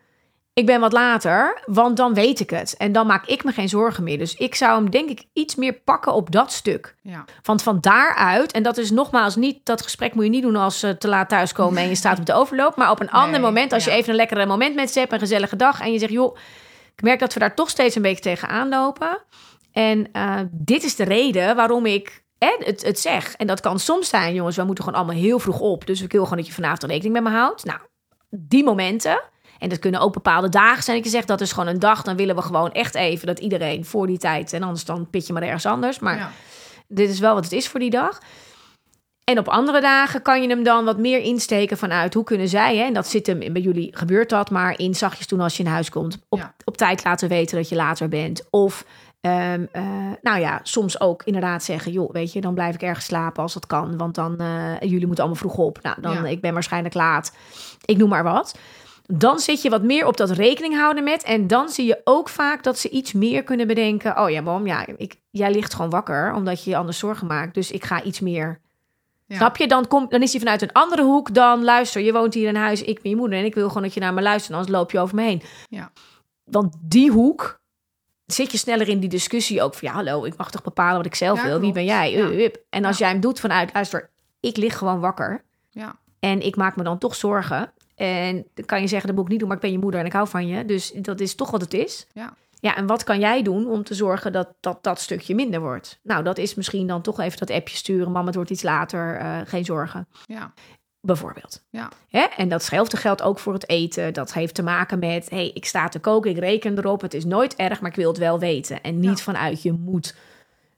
[0.54, 2.76] Ik ben wat later, want dan weet ik het.
[2.78, 4.18] En dan maak ik me geen zorgen meer.
[4.18, 6.96] Dus ik zou hem denk ik iets meer pakken op dat stuk.
[7.02, 7.26] Ja.
[7.42, 10.80] Want van daaruit, en dat is nogmaals niet, dat gesprek moet je niet doen als
[10.80, 12.76] ze te laat thuiskomen en je staat op de overloop.
[12.76, 15.20] Maar op een ander moment, als je even een lekkere moment met ze hebt, een
[15.20, 15.82] gezellige dag.
[15.82, 16.38] En je zegt, joh,
[16.96, 19.24] ik merk dat we daar toch steeds een beetje tegenaan lopen.
[19.72, 23.36] En eh, dit is de reden waarom ik het, het zeg.
[23.36, 25.86] En dat kan soms zijn, jongens, we moeten gewoon allemaal heel vroeg op.
[25.86, 27.66] Dus ik wil gewoon dat je vanavond rekening met me houdt.
[27.66, 27.80] Nou,
[28.32, 29.22] die momenten.
[29.60, 31.04] En dat kunnen ook bepaalde dagen zijn.
[31.04, 32.02] Je zegt, dat is gewoon een dag.
[32.04, 34.54] Dan willen we gewoon echt even dat iedereen voor die tijd.
[34.54, 36.00] En anders dan pit je maar ergens anders.
[36.00, 36.32] Maar Ja.
[36.88, 38.20] dit is wel wat het is voor die dag.
[39.24, 42.78] En op andere dagen kan je hem dan wat meer insteken vanuit hoe kunnen zij,
[42.78, 45.64] hè, en dat zit hem bij jullie, gebeurt dat, maar in zachtjes doen als je
[45.64, 46.18] in huis komt.
[46.30, 46.54] Op, Ja.
[46.66, 48.48] op tijd laten weten dat je later bent.
[48.50, 48.86] Of,
[49.22, 49.84] ehm, eh,
[50.22, 53.54] nou ja, soms ook inderdaad zeggen, joh, weet je, dan blijf ik ergens slapen als
[53.54, 55.80] dat kan, want dan, eh, jullie moeten allemaal vroeg op.
[55.82, 56.26] Nou, dan, Ja.
[56.26, 57.36] ik ben waarschijnlijk laat.
[57.86, 58.58] Ik noem maar wat.
[59.06, 61.24] Dan zit je wat meer op dat rekening houden met.
[61.24, 64.20] En dan zie je ook vaak dat ze iets meer kunnen bedenken.
[64.20, 67.54] Oh ja, mam, ja, ik, jij ligt gewoon wakker omdat je je anders zorgen maakt.
[67.54, 68.60] Dus ik ga iets meer.
[69.26, 69.36] Ja.
[69.38, 69.68] Snap je?
[69.68, 72.02] Dan, komt, dan is hij vanuit een andere hoek dan luister.
[72.02, 73.40] Je woont hier in huis, ik ben je moeder.
[73.40, 74.54] En ik wil gewoon dat je naar me luistert.
[74.54, 75.42] Anders loop je over me heen.
[75.70, 75.92] Ja.
[76.44, 77.61] Want die hoek
[78.34, 81.06] zit je sneller in die discussie ook van ja, hallo, ik mag toch bepalen wat
[81.06, 81.60] ik zelf Ja, wil.
[81.60, 82.12] Wie ben jij?
[82.12, 82.50] Ja.
[82.70, 85.44] En als jij hem doet vanuit luister, ik lig gewoon wakker.
[85.70, 85.96] Ja.
[86.20, 87.72] En ik maak me dan toch zorgen.
[87.96, 90.00] En dan kan je zeggen, dat moet ik niet doen, maar ik ben je moeder
[90.00, 90.66] en ik hou van je.
[90.66, 92.08] Dus dat is toch wat het is.
[92.14, 92.34] Ja.
[92.60, 96.00] Ja, en wat kan jij doen om te zorgen dat dat, dat stukje minder wordt?
[96.04, 98.12] Nou, dat is misschien dan toch even dat appje sturen.
[98.12, 100.08] Mama, het wordt iets later, eh, geen zorgen.
[100.26, 100.54] Ja.
[101.02, 101.62] Bijvoorbeeld.
[101.70, 101.90] Ja.
[102.10, 102.22] Hè?
[102.38, 104.14] En datzelfde geldt ook voor het eten.
[104.14, 107.02] Dat heeft te maken met, hey, ik sta te koken, ik reken erop.
[107.02, 108.82] Het is nooit erg, maar ik wil het wel weten.
[108.82, 109.24] En niet Ja.
[109.24, 110.16] vanuit je moet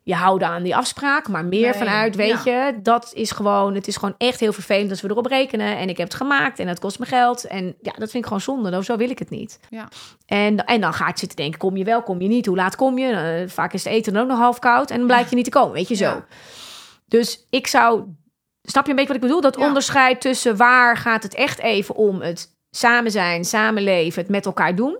[0.06, 2.66] je houden aan die afspraak, maar meer Nee, vanuit, weet ja.
[2.66, 5.78] je, dat is gewoon, het is gewoon echt heel vervelend als we erop rekenen.
[5.78, 7.44] En ik heb het gemaakt en het kost me geld.
[7.48, 8.70] En ja, dat vind ik gewoon zonde.
[8.70, 9.60] Nou, zo wil ik het niet.
[9.70, 9.88] Ja.
[10.26, 12.46] En, en dan ga ik zitten denken, kom je wel, kom je niet?
[12.46, 13.12] Hoe laat kom je?
[13.12, 15.46] Eh, vaak is het eten dan ook nog half koud en dan blijkt je niet
[15.46, 16.04] te komen, weet je zo.
[16.06, 16.26] Ja.
[17.08, 18.04] Dus ik zou,
[18.64, 19.42] snap je een beetje wat ik bedoel?
[19.42, 19.66] Dat Ja.
[19.68, 24.76] onderscheid tussen waar gaat het echt even om het samen zijn, samenleven, het met elkaar
[24.76, 25.00] doen.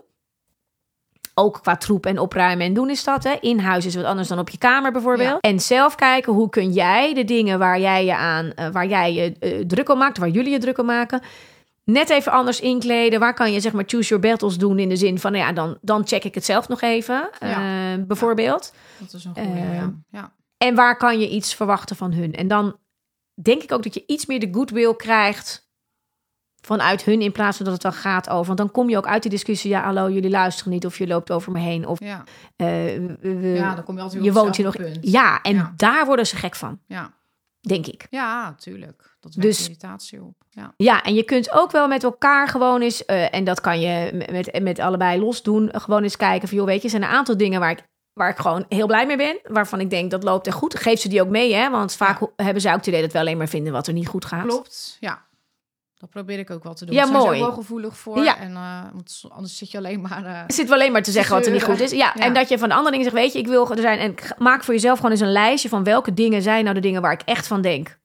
[1.36, 3.24] Ook qua troep en opruimen en doen is dat.
[3.24, 3.32] Hè?
[3.40, 5.28] In huis is wat anders dan op je kamer bijvoorbeeld.
[5.28, 5.38] Ja.
[5.50, 9.12] En zelf kijken hoe kun jij de dingen waar jij je aan, eh, waar jij
[9.14, 11.20] je eh, druk om maakt, waar jullie je druk om maken,
[11.84, 13.20] net even anders inkleden.
[13.20, 15.52] Waar kan je zeg maar choose your battles doen in de zin van, nou ja,
[15.52, 17.92] dan, dan check ik het zelf nog even, Ja.
[17.92, 18.72] eh, bijvoorbeeld.
[18.98, 19.92] Dat is een goede.
[20.10, 20.32] Ja.
[20.58, 22.32] En waar kan je iets verwachten van hun?
[22.34, 22.76] En dan
[23.34, 25.62] denk ik ook dat je iets meer de goodwill krijgt
[26.60, 28.46] vanuit hun in plaats van dat het dan gaat over.
[28.46, 29.70] Want dan kom je ook uit die discussie.
[29.70, 31.86] Ja, hallo, jullie luisteren niet of je loopt over me heen.
[31.86, 32.24] Of Ja.
[32.56, 34.76] eh, ja, dan kom je altijd je weer op woont hier nog.
[34.76, 34.98] punt.
[35.00, 35.72] Ja, en Ja.
[35.76, 37.12] daar worden ze gek van, Ja.
[37.60, 38.06] denk ik.
[38.10, 39.16] Ja, tuurlijk.
[39.20, 40.34] Dat wekt Dus- irritatie op.
[40.50, 40.74] Ja.
[40.76, 44.24] Ja, en je kunt ook wel met elkaar gewoon eens, eh, en dat kan je
[44.30, 47.08] met, met, allebei los doen, gewoon eens kijken van, joh, weet je, er zijn een
[47.08, 47.84] aantal dingen waar ik,
[48.14, 50.78] waar ik gewoon heel blij mee ben, waarvan ik denk dat loopt er goed.
[50.78, 52.26] Geef ze die ook mee, hè, want vaak Ja.
[52.36, 54.46] hebben ze ook het idee dat we alleen maar vinden wat er niet goed gaat.
[54.46, 54.96] Klopt.
[55.00, 55.22] Ja.
[55.94, 56.94] Dat probeer ik ook wel te doen.
[56.94, 57.40] Ja, Daar mooi.
[57.40, 58.24] wel gevoelig voor.
[58.24, 58.38] Ja.
[58.38, 58.52] En,
[58.92, 60.24] want anders zit je alleen maar...
[60.24, 61.90] eh, Zit wel alleen maar te zeggen wat er niet goed is.
[61.90, 62.22] Ja, Ja.
[62.24, 63.98] en dat je van de andere dingen zegt, weet je, ik wil er zijn.
[63.98, 67.02] En maak voor jezelf gewoon eens een lijstje van welke dingen zijn nou de dingen
[67.02, 67.98] waar ik echt van denk.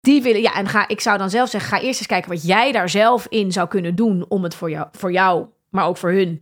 [0.00, 2.42] Die willen, ja, en ga, ik zou dan zelf zeggen, ga eerst eens kijken wat
[2.46, 5.96] jij daar zelf in zou kunnen doen om het voor jou, voor jou maar ook
[5.96, 6.40] voor hun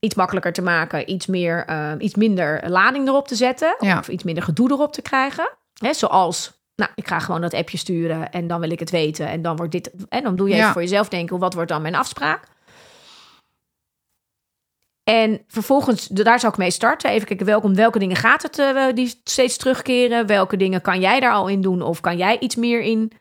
[0.00, 3.98] iets makkelijker te maken, iets, meer, eh, iets minder lading erop te zetten, Ja.
[3.98, 5.50] of iets minder gedoe erop te krijgen.
[5.74, 9.28] Hè, zoals, nou, ik ga gewoon dat appje sturen en dan wil ik het weten.
[9.28, 9.90] En dan wordt dit.
[10.08, 10.60] En dan doe je Ja.
[10.60, 12.48] even voor jezelf denken, wat wordt dan mijn afspraak?
[15.04, 17.10] En vervolgens, daar zou ik mee starten.
[17.10, 20.26] Even kijken, welke, om welke dingen gaat het eh, die steeds terugkeren?
[20.26, 21.82] Welke dingen kan jij daar al in doen?
[21.82, 23.12] Of kan jij iets meer in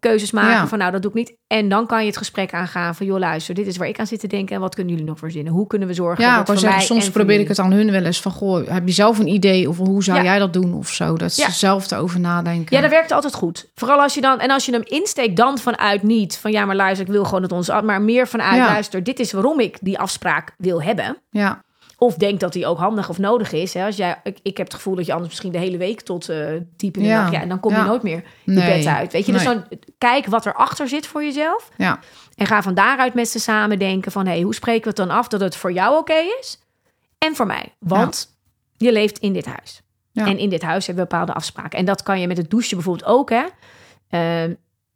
[0.00, 0.66] keuzes maken Ja.
[0.66, 1.34] van nou, dat doe ik niet.
[1.46, 4.06] En dan kan je het gesprek aangaan van joh, luister, dit is waar ik aan
[4.06, 4.54] zit te denken.
[4.54, 5.52] En wat kunnen jullie nog verzinnen?
[5.52, 7.90] Hoe kunnen we zorgen Ja, dat voor zeggen, mij soms probeer ik het aan hun
[7.90, 10.24] wel eens van, goh, heb je zelf een idee of hoe zou Ja.
[10.24, 11.16] jij dat doen of zo?
[11.16, 11.50] Dat ze Ja.
[11.50, 12.76] zelf erover nadenken.
[12.76, 13.70] Ja, dat werkt altijd goed.
[13.74, 16.76] Vooral als je dan, en als je hem insteekt dan vanuit niet van ja, maar
[16.76, 19.98] luister, ik wil gewoon dat ons, maar meer vanuit luister, dit is waarom ik die
[19.98, 21.16] afspraak wil hebben.
[21.30, 21.64] ja.
[21.98, 23.74] Of denk dat die ook handig of nodig is.
[23.74, 23.84] Hè?
[23.84, 26.28] Als jij, ik, ik heb het gevoel dat je anders misschien de hele week tot
[26.28, 27.20] eh diep in de Ja.
[27.20, 27.84] nacht, ja, en dan kom je Ja.
[27.84, 28.76] nooit meer je Nee.
[28.82, 29.12] bed uit.
[29.12, 29.54] Weet je, dus Nee.
[29.54, 29.64] dan
[29.98, 31.70] kijk wat erachter zit voor jezelf.
[31.76, 31.98] Ja.
[32.34, 34.26] En ga van daaruit met ze samen denken van...
[34.26, 36.60] hey, hoe spreken we het dan af dat het voor jou oké is?
[37.18, 37.74] En voor mij.
[37.78, 38.36] Want
[38.76, 39.80] je leeft in dit huis.
[40.14, 41.78] En in dit huis hebben we bepaalde afspraken.
[41.78, 43.44] En dat kan je met het douchen bijvoorbeeld ook, hè?
[44.10, 44.52] Ehm,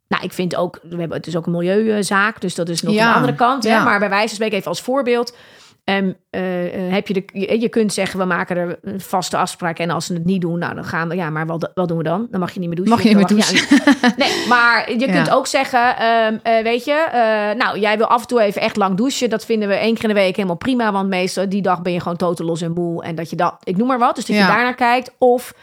[0.07, 0.79] nou, ik vind ook...
[0.83, 3.63] We hebben, het is ook een milieuzaak, dus dat is nog een andere kant.
[3.63, 3.69] Hè?
[3.69, 3.83] Ja.
[3.83, 5.35] Maar bij wijze van spreken even als voorbeeld...
[5.83, 9.37] ehm, eh, eh, heb je, de, je, je kunt zeggen, we maken er een vaste
[9.37, 9.79] afspraak.
[9.79, 11.15] En als ze het niet doen, nou dan gaan we...
[11.15, 12.27] Ja, maar wat, wat doen we dan?
[12.31, 12.95] Dan mag je niet meer douchen.
[12.95, 15.11] Mag je niet meer ja, Nee, maar je Ja.
[15.13, 18.61] kunt ook zeggen, ehm, eh, weet je, eh, nou, jij wil af en toe even
[18.61, 19.29] echt lang douchen.
[19.29, 20.91] Dat vinden we één keer in de week helemaal prima.
[20.91, 23.03] Want meestal die dag ben je gewoon totaal los en boel.
[23.03, 24.47] En dat je dat, ik noem maar wat, dus dat je Ja.
[24.47, 25.11] daarnaar kijkt.
[25.17, 25.53] Of,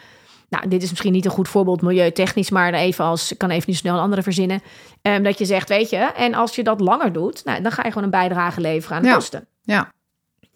[0.49, 3.65] nou, dit is misschien niet een goed voorbeeld milieutechnisch, maar even als, ik kan even
[3.67, 4.63] niet snel een andere verzinnen.
[5.03, 7.83] Ehm, dat je zegt, weet je, en als je dat langer doet, nou, dan ga
[7.83, 9.15] je gewoon een bijdrage leveren aan de Ja.
[9.15, 9.47] kosten.
[9.63, 9.93] Ja.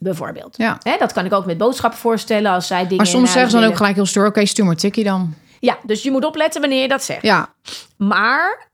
[0.02, 0.56] Bijvoorbeeld.
[0.56, 0.78] Ja.
[0.82, 2.96] Hè, dat kan ik ook met boodschappen voorstellen als zij dingen.
[2.96, 5.34] Maar soms zeggen ze dan ook gelijk heel stoer, oké, stuur maar tikkie dan.
[5.60, 7.22] Ja, dus je moet opletten wanneer je dat zegt.
[7.22, 7.54] Ja,
[7.96, 8.70] Maar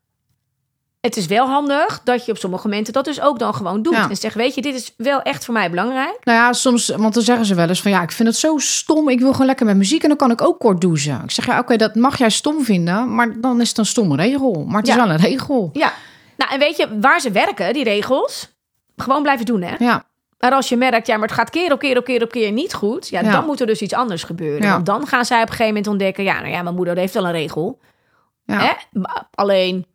[1.01, 3.95] het is wel handig dat je op sommige momenten dat dus ook dan gewoon doet.
[3.95, 4.09] Ja.
[4.09, 6.18] En zegt, weet je, dit is wel echt voor mij belangrijk.
[6.24, 8.59] nou ja, soms, want dan zeggen ze wel eens van ja, ik vind het zo
[8.59, 9.09] stom.
[9.09, 11.20] Ik wil gewoon lekker met muziek en dan kan ik ook kort douchen.
[11.24, 14.16] Ik zeg ja, oké, dat mag jij stom vinden, maar dan is het een stomme
[14.16, 14.64] regel.
[14.66, 15.70] Maar het is wel een regel.
[15.72, 15.93] Ja.
[16.37, 18.49] Nou, en weet je, waar ze werken, die regels,
[18.97, 19.74] gewoon blijven doen, hè.
[19.79, 20.05] Ja,
[20.39, 22.53] Maar als je merkt, ja, maar het gaat keer op keer op keer op keer
[22.53, 23.30] niet goed, ja, Ja.
[23.32, 24.62] dan moet er dus iets anders gebeuren.
[24.62, 24.72] Ja.
[24.72, 27.14] Want dan gaan zij op een gegeven moment ontdekken, ja, nou ja, mijn moeder heeft
[27.14, 27.78] wel een regel.
[28.45, 28.59] ja.
[28.61, 29.01] Hè?
[29.34, 29.86] Alleen,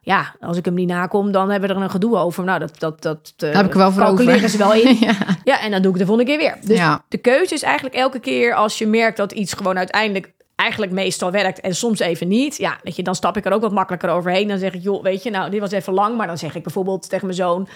[0.00, 2.44] ja, als ik hem niet nakom, dan hebben we er een gedoe over.
[2.44, 4.48] Nou, dat, dat, dat eh, heb ik wel voor calculeren over.
[4.48, 4.96] ze wel in.
[5.06, 5.12] ja.
[5.44, 6.56] Ja, en dan doe ik het de volgende keer weer.
[6.68, 7.04] Dus Ja.
[7.08, 11.30] de keuze is eigenlijk elke keer als je merkt dat iets gewoon uiteindelijk eigenlijk meestal
[11.30, 12.56] werkt en soms even niet.
[12.56, 14.48] Ja, weet je, dan stap ik er ook wat makkelijker overheen.
[14.48, 16.16] Dan zeg ik, joh, weet je, nou, dit was even lang.
[16.16, 17.68] Maar dan zeg ik bijvoorbeeld tegen mijn zoon,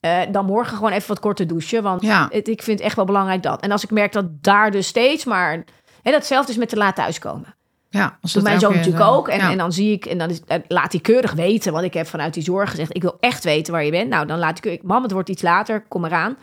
[0.00, 1.82] eh, dan morgen gewoon even wat korter douchen.
[1.82, 2.28] Want Ja.
[2.32, 3.60] het, ik vind echt wel belangrijk dat.
[3.60, 5.64] En als ik merk dat daar dus steeds maar...
[6.02, 7.54] Hè, datzelfde is met te laat thuiskomen.
[7.88, 9.28] ja als mijn zoon natuurlijk ook.
[9.28, 9.50] En, ja.
[9.50, 11.72] en dan zie ik, en dan is, eh, laat hij keurig weten.
[11.72, 14.08] Want ik heb vanuit die zorg gezegd: ik wil echt weten waar je bent.
[14.08, 16.36] Nou, dan laat ik, mam, het wordt iets later, kom eraan.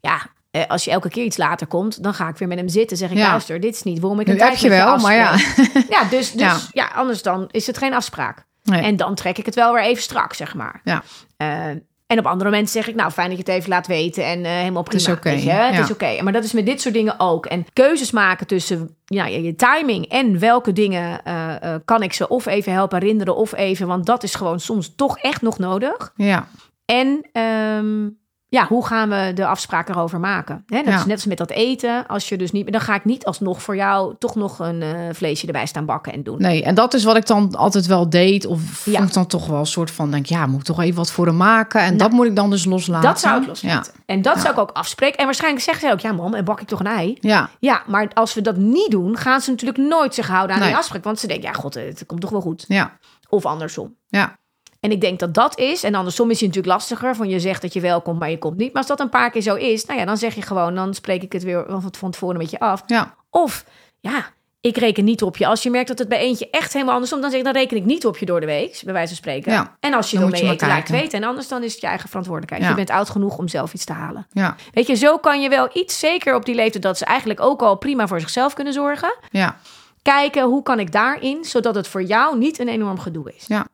[0.00, 2.68] Ja, eh, als je elke keer iets later komt, dan ga ik weer met hem
[2.68, 2.96] zitten.
[2.96, 3.28] Zeg ik: Ja.
[3.28, 5.30] luister, dit is niet waarom ik Nu een tijd heb je wel, maar ja.
[5.96, 6.56] Ja, dus, dus Ja.
[6.72, 6.86] ja.
[6.94, 8.44] anders dan is het geen afspraak.
[8.62, 8.82] Nee.
[8.82, 10.80] En dan trek ik het wel weer even strak, zeg maar.
[10.84, 11.02] Ja.
[11.36, 11.64] Eh,
[12.10, 14.44] en op andere momenten zeg ik, nou, fijn dat je het even laat weten en
[14.44, 15.00] eh, helemaal prima.
[15.00, 16.22] is oké, het is oké.
[16.22, 17.46] Maar dat is met dit soort dingen ook.
[17.46, 22.12] En keuzes maken tussen ja, je, je timing en welke dingen eh, eh, kan ik
[22.12, 25.58] ze of even helpen herinneren of even, want dat is gewoon soms toch echt nog
[25.58, 26.12] nodig.
[26.16, 26.48] ja.
[26.84, 28.08] En ehm,
[28.50, 30.62] ja, hoe gaan we de afspraken erover maken?
[30.66, 30.98] Hè, dat Ja.
[30.98, 32.06] is net als met dat eten.
[32.06, 34.92] Als je dus niet, dan ga ik niet alsnog voor jou toch nog een eh,
[35.12, 36.38] vleesje erbij staan bakken en doen.
[36.40, 38.46] Nee, en dat is wat ik dan altijd wel deed.
[38.46, 38.96] Of Ja.
[38.96, 41.10] vond ik dan toch wel een soort van, denk ja, moet ik toch even wat
[41.10, 41.80] voor hem maken.
[41.80, 43.08] En dat moet ik dan dus loslaten.
[43.08, 43.92] Dat zou ik loslaten.
[44.06, 45.18] En dat zou ik ook afspreken.
[45.18, 47.16] En waarschijnlijk zeggen ze ook, ja mam, en bak ik toch een ei?
[47.20, 50.54] Ja, ja, Ja, maar als we dat niet doen, gaan ze natuurlijk nooit zich houden
[50.54, 50.68] aan Nee.
[50.70, 51.04] die afspraak.
[51.04, 52.64] Want ze denken, ja god, het komt toch wel goed.
[52.68, 52.98] ja,
[53.28, 53.94] Of andersom.
[54.08, 54.38] ja.
[54.80, 55.82] En ik denk dat dat is.
[55.82, 57.16] En andersom is het natuurlijk lastiger.
[57.16, 58.68] Van je zegt dat je wel komt, maar je komt niet.
[58.72, 60.94] Maar als dat een paar keer zo is, nou ja, dan zeg je gewoon, dan
[60.94, 62.82] spreek ik het weer van van tevoren met je af.
[62.86, 63.14] ja.
[63.30, 63.64] Of
[64.00, 64.26] ja,
[64.60, 65.46] ik reken niet op je.
[65.46, 67.76] Als je merkt dat het bij eentje echt helemaal andersom, dan zeg ik, dan reken
[67.76, 69.52] ik niet op je door de week, bij wijze van spreken.
[69.52, 71.22] Ja, En als je wil mee eten, laat weten.
[71.22, 72.62] En anders dan is het je eigen verantwoordelijkheid.
[72.64, 72.68] Ja.
[72.70, 74.26] Je bent oud genoeg om zelf iets te halen.
[74.32, 74.56] ja.
[74.72, 77.62] Weet je, zo kan je wel iets zeker op die leeftijd dat ze eigenlijk ook
[77.62, 79.14] al prima voor zichzelf kunnen zorgen.
[79.30, 79.56] ja.
[80.02, 83.44] Kijken hoe kan ik daarin, zodat het voor jou niet een enorm gedoe is.
[83.46, 83.66] Ja.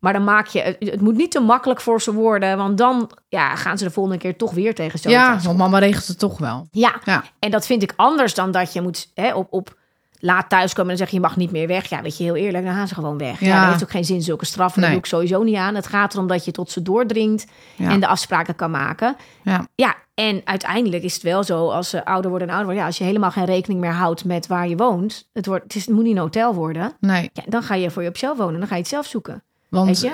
[0.00, 3.10] Maar dan maak je, het, het moet niet te makkelijk voor ze worden, want dan
[3.28, 6.18] ja, gaan ze de volgende keer toch weer tegen zo'n Ja, want mama regelt het
[6.18, 6.66] toch wel.
[6.70, 9.76] Ja, Ja, en dat vind ik anders dan dat je moet hè, op, op
[10.20, 11.86] laat thuiskomen en dan zeg je, je mag niet meer weg.
[11.88, 13.40] Ja, weet je, heel eerlijk, dan gaan ze gewoon weg.
[13.40, 13.60] Ja, Ja.
[13.60, 14.80] dat heeft ook geen zin, zulke straffen.
[14.80, 14.90] Nee.
[14.90, 15.74] doe ik sowieso niet aan.
[15.74, 17.46] Het gaat erom dat je tot ze doordringt
[17.76, 17.90] Ja.
[17.90, 19.16] en de afspraken kan maken.
[19.42, 22.82] ja, Ja, en uiteindelijk is het wel zo, als ze ouder worden en ouder worden...
[22.82, 25.28] Ja, als je helemaal geen rekening meer houdt met waar je woont...
[25.32, 26.92] het, wordt, het, is, het moet niet een hotel worden...
[27.00, 27.30] nee.
[27.32, 28.58] Ja, dan ga je voor je op zelf wonen.
[28.58, 29.42] Dan ga je het zelf zoeken.
[29.68, 30.12] Want eh,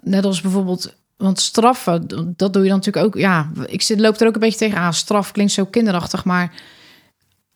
[0.00, 2.06] net als bijvoorbeeld, want straffen,
[2.36, 3.14] dat doe je dan natuurlijk ook.
[3.14, 4.94] Ja, ik zit, loop er ook een beetje tegen aan.
[4.94, 6.52] Straf klinkt zo kinderachtig, maar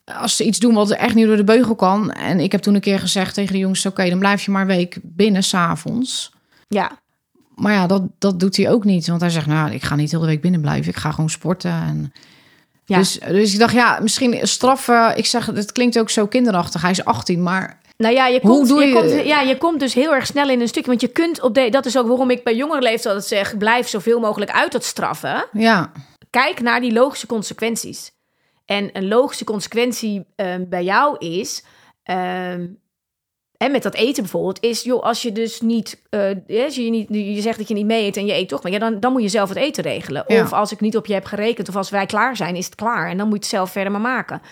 [0.05, 2.13] als ze iets doen wat echt niet door de beugel kan.
[2.13, 4.61] En ik heb toen een keer gezegd tegen de jongens: oké, dan blijf je maar
[4.61, 6.33] een week binnen s'avonds.
[6.69, 6.91] Ja,
[7.55, 9.07] Maar ja, dat, dat doet hij ook niet.
[9.07, 10.93] Want hij zegt, nou, ik ga niet heel de week binnen blijven.
[10.93, 11.71] Ik ga gewoon sporten.
[11.71, 12.13] En...
[12.85, 12.99] Ja.
[12.99, 15.17] Dus, dus ik dacht, ja, misschien straffen.
[15.17, 16.83] Ik zeg, het klinkt ook zo kinderachtig.
[16.83, 19.95] Hij is 18, maar Nou ja, je komt, je, je- komt, ja, je komt dus
[19.95, 20.89] heel erg snel in een stukje.
[20.89, 23.57] Want je kunt op de, dat is ook waarom ik bij jongere leeftijd altijd zeg:
[23.57, 25.47] blijf zoveel mogelijk uit het straffen.
[25.53, 25.93] ja,
[26.31, 28.13] Kijk naar die logische consequenties.
[28.65, 31.65] En een logische consequentie ehm, bij jou is.
[32.03, 32.67] ehm,
[33.57, 36.31] en met dat eten bijvoorbeeld, is joh, als je dus niet, eh,
[36.65, 38.73] als je, niet, je zegt dat je niet mee eet en je eet toch, maar
[38.73, 40.25] ja, dan, dan moet je zelf het eten regelen.
[40.27, 40.43] Ja.
[40.43, 42.75] Of als ik niet op je heb gerekend, of als wij klaar zijn, is het
[42.75, 43.09] klaar.
[43.11, 44.43] En dan moet je het zelf verder maar maken.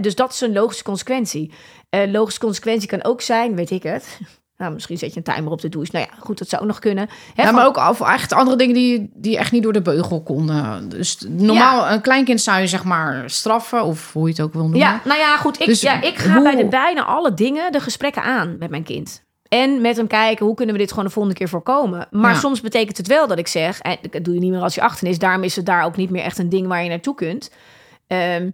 [0.00, 1.52] Dus dat is een logische consequentie.
[1.88, 4.06] Eh logische consequentie kan ook zijn, weet ik het.
[4.56, 5.92] Nou, misschien zet je een timer op de douche.
[5.92, 7.08] Nou ja, goed, dat zou ook nog kunnen.
[7.34, 9.82] Hè, ja van- maar ook of echt andere dingen die, die echt niet door de
[9.82, 10.88] beugel konden.
[10.88, 14.60] Dus normaal, een kleinkind zou je zeg maar straffen, of hoe je het ook wil
[14.62, 14.78] noemen.
[14.78, 15.60] Ja, nou ja, goed.
[15.60, 18.70] Ik, Dus ja, ik ga hoe- bij de bijna alle dingen de gesprekken aan met
[18.70, 19.24] mijn kind.
[19.48, 22.06] En met hem kijken, hoe kunnen we dit gewoon de volgende keer voorkomen?
[22.10, 22.38] Maar Ja.
[22.38, 23.80] soms betekent het wel dat ik zeg...
[23.80, 25.18] en dat doe je niet meer als je 18 is.
[25.18, 27.50] Daarom is het daar ook niet meer echt een ding waar je naartoe kunt.
[28.06, 28.50] Ehm,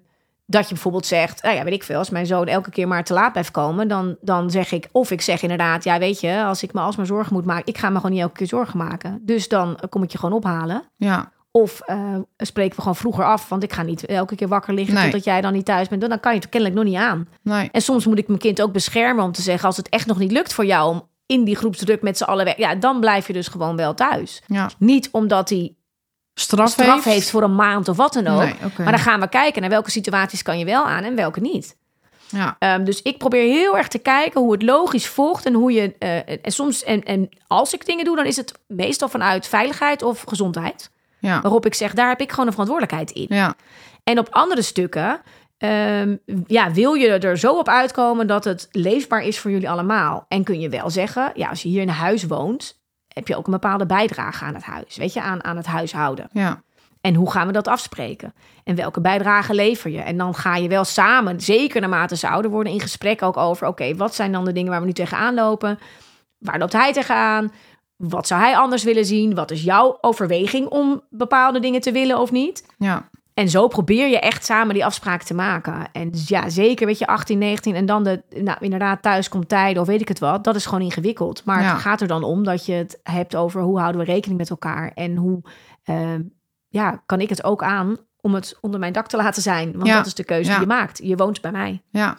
[0.50, 1.98] dat je bijvoorbeeld zegt, nou ja, weet ik veel...
[1.98, 3.88] als mijn zoon elke keer maar te laat blijft komen...
[3.88, 5.84] dan, dan zeg ik, of ik zeg inderdaad...
[5.84, 7.66] ja, weet je, als ik me alsmaar zorgen moet maken...
[7.66, 9.18] ik ga me gewoon niet elke keer zorgen maken.
[9.22, 10.82] Dus dan kom ik je gewoon ophalen.
[10.96, 14.74] ja, Of eh, spreken we gewoon vroeger af, want ik ga niet elke keer wakker
[14.74, 15.04] liggen Nee.
[15.04, 16.00] totdat jij dan niet thuis bent.
[16.08, 17.28] Dan kan je het kennelijk nog niet aan.
[17.42, 17.68] nee.
[17.72, 20.18] En soms moet ik mijn kind ook beschermen om te zeggen, als het echt nog
[20.18, 23.26] niet lukt voor jou om in die groepsdruk met z'n allen weg, ja, dan blijf
[23.26, 24.42] je dus gewoon wel thuis.
[24.46, 25.74] Ja, Niet omdat hij
[26.40, 27.30] straf, straf heeft.
[27.30, 28.40] voor een maand of wat dan ook.
[28.42, 28.54] Nee.
[28.78, 31.76] Maar dan gaan we kijken naar welke situaties kan je wel aan en welke niet.
[32.30, 35.72] Ja, Ehm, dus ik probeer heel erg te kijken hoe het logisch volgt en hoe
[35.72, 35.94] je.
[35.98, 40.02] eh, en soms, en, en als ik dingen doe, dan is het meestal vanuit veiligheid
[40.02, 40.90] of gezondheid.
[41.18, 43.36] ja, Waarop ik zeg, daar heb ik gewoon een verantwoordelijkheid in.
[43.36, 43.54] ja,
[44.04, 45.20] En op andere stukken,
[45.58, 46.16] ehm,
[46.46, 50.24] ja, wil je er zo op uitkomen dat het leefbaar is voor jullie allemaal.
[50.28, 52.77] En kun je wel zeggen, ja, als je hier in huis woont,
[53.18, 54.96] heb je ook een bepaalde bijdrage aan het huis.
[54.96, 56.28] Weet je, aan, aan het huishouden.
[56.32, 56.62] ja,
[57.00, 58.34] En hoe gaan we dat afspreken?
[58.64, 60.00] En welke bijdrage lever je?
[60.00, 63.66] En dan ga je wel samen, zeker naarmate ze ouder worden, in gesprek ook over:
[63.66, 65.78] oké, wat zijn dan de dingen waar we nu tegenaan lopen?
[66.38, 67.52] Waar loopt hij tegenaan?
[67.96, 69.34] Wat zou hij anders willen zien?
[69.34, 72.66] Wat is jouw overweging om bepaalde dingen te willen of niet?
[72.78, 73.08] ja,
[73.38, 75.88] En zo probeer je echt samen die afspraak te maken.
[75.92, 79.48] En dus ja, zeker weet je, 18, 19 en dan de, nou, inderdaad thuis komt
[79.48, 80.44] tijden of weet ik het wat.
[80.44, 81.44] Dat is gewoon ingewikkeld.
[81.44, 81.72] Maar Ja.
[81.72, 84.50] het gaat er dan om dat je het hebt over hoe houden we rekening met
[84.50, 84.92] elkaar.
[84.94, 85.40] En hoe
[85.84, 86.22] ehm,
[86.68, 89.72] ja, kan ik het ook aan om het onder mijn dak te laten zijn.
[89.72, 89.96] Want Ja.
[89.96, 90.58] dat is de keuze Ja.
[90.58, 91.00] die je maakt.
[91.02, 91.82] Je woont bij mij.
[91.90, 92.18] ja.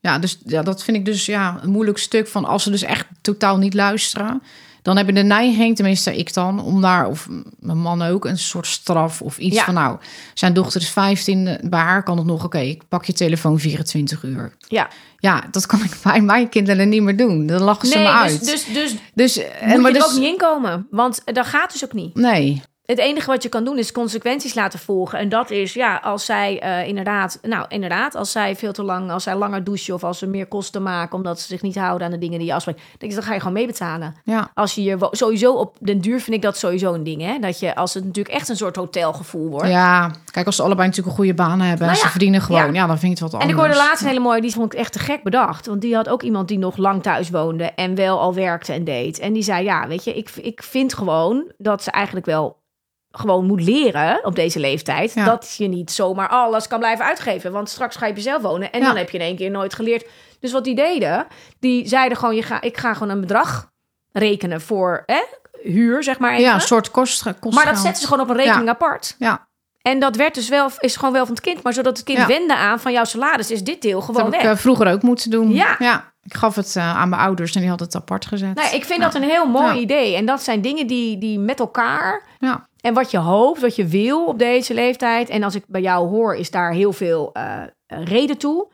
[0.00, 2.82] Ja, dus ja, dat vind ik dus ja, een moeilijk stuk van als ze dus
[2.82, 4.42] echt totaal niet luisteren.
[4.82, 7.28] Dan heb je de neiging, tenminste ik dan, om daar, of
[7.58, 9.64] mijn man ook, een soort straf of iets Ja.
[9.64, 9.98] van nou,
[10.34, 14.22] zijn dochter is 15, bij haar kan het nog, oké, ik pak je telefoon 24
[14.22, 14.52] uur.
[14.68, 17.46] Ja, Ja, dat kan ik bij mijn kinderen niet meer doen.
[17.46, 18.44] Dan lachen ze me nee, uit.
[18.44, 20.86] dus, dus, dus dus, moet en, maar je er dus, ook niet inkomen.
[20.90, 22.14] Want dat gaat dus ook niet.
[22.14, 25.18] Nee, Het enige wat je kan doen is consequenties laten volgen.
[25.18, 29.10] En dat is, ja, als zij eh, inderdaad, nou inderdaad, als zij veel te lang,
[29.10, 32.06] als zij langer douchen of als ze meer kosten maken omdat ze zich niet houden
[32.06, 34.14] aan de dingen die je afspreekt, denk ik, dan ga je gewoon meebetalen.
[34.24, 37.38] ja, Als je je sowieso op den duur vind ik dat sowieso een ding, hè?
[37.38, 39.68] Dat je als het natuurlijk echt een soort hotelgevoel wordt.
[39.68, 40.10] ja.
[40.30, 42.66] Kijk, als ze allebei natuurlijk een goede baan hebben en Nou ze ja, verdienen gewoon,
[42.66, 42.80] ja.
[42.80, 42.86] ja.
[42.86, 43.68] dan vind ik het wat En ik anders.
[43.74, 45.66] hoorde laatst een hele mooie, die vond ik echt te gek bedacht.
[45.66, 48.84] Want die had ook iemand die nog lang thuis woonde en wel al werkte en
[48.84, 49.18] deed.
[49.18, 52.60] En die zei, ja, weet je, ik, ik vind gewoon dat ze eigenlijk wel
[53.12, 55.12] gewoon moet leren op deze leeftijd.
[55.14, 55.24] Ja.
[55.24, 57.52] Dat je niet zomaar alles kan blijven uitgeven.
[57.52, 58.86] Want straks ga je jezelf wonen en Ja.
[58.86, 60.06] dan heb je in één keer nooit geleerd.
[60.40, 61.26] Dus wat die deden,
[61.60, 63.70] die zeiden gewoon, je ga, ik ga gewoon een bedrag
[64.12, 65.22] rekenen voor hè,
[65.62, 66.42] huur, zeg maar even.
[66.42, 68.70] Ja, een soort kost, kost maar dat zetten ze gewoon op een rekening Ja.
[68.70, 69.14] apart.
[69.18, 69.46] Ja,
[69.82, 71.62] En dat werd dus wel, is gewoon wel van het kind.
[71.62, 72.26] Maar zodat het kind Ja.
[72.26, 74.50] wende aan van jouw salaris, is dit deel dat gewoon ik weg.
[74.50, 75.52] eh, vroeger ook moeten doen.
[75.52, 76.10] Ja.
[76.24, 78.54] Ik gaf het eh, aan mijn ouders en die hadden het apart gezet.
[78.54, 80.16] Nou, ik vind dat een heel mooi idee.
[80.16, 82.22] En dat zijn dingen die, die met elkaar.
[82.38, 85.28] Ja, En wat je hoopt, wat je wil op deze leeftijd.
[85.28, 88.68] En als ik bij jou hoor, is daar heel veel eh, reden toe.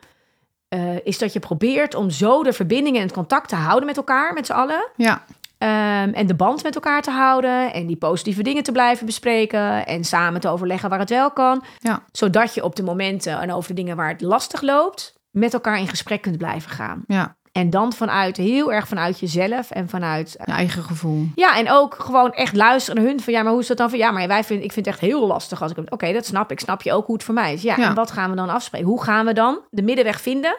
[0.67, 3.97] Eh, is dat je probeert om zo de verbindingen en het contact te houden met
[3.97, 4.89] elkaar, met z'n allen.
[4.95, 5.23] ja,
[5.57, 7.73] Ehm, en de band met elkaar te houden.
[7.73, 9.85] En die positieve dingen te blijven bespreken.
[9.85, 11.63] En samen te overleggen waar het wel kan.
[11.79, 15.53] ja, Zodat je op de momenten en over de dingen waar het lastig loopt, met
[15.53, 17.03] elkaar in gesprek kunt blijven gaan.
[17.07, 17.37] ja.
[17.51, 21.25] En dan vanuit, heel erg vanuit jezelf en vanuit Je eigen gevoel.
[21.35, 23.19] ja, en ook gewoon echt luisteren naar hun.
[23.21, 23.89] Van ja, maar hoe is dat dan?
[23.89, 25.77] Van ja, maar wij vinden, ik vind het echt heel lastig als ik.
[25.93, 26.59] Oké, dat snap ik.
[26.59, 27.61] Snap je ook hoe het voor mij is?
[27.61, 27.87] Ja, Ja.
[27.87, 28.87] en wat gaan we dan afspreken?
[28.87, 30.57] Hoe gaan we dan de middenweg vinden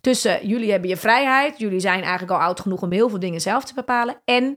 [0.00, 3.40] tussen jullie hebben je vrijheid, jullie zijn eigenlijk al oud genoeg om heel veel dingen
[3.40, 4.56] zelf te bepalen, en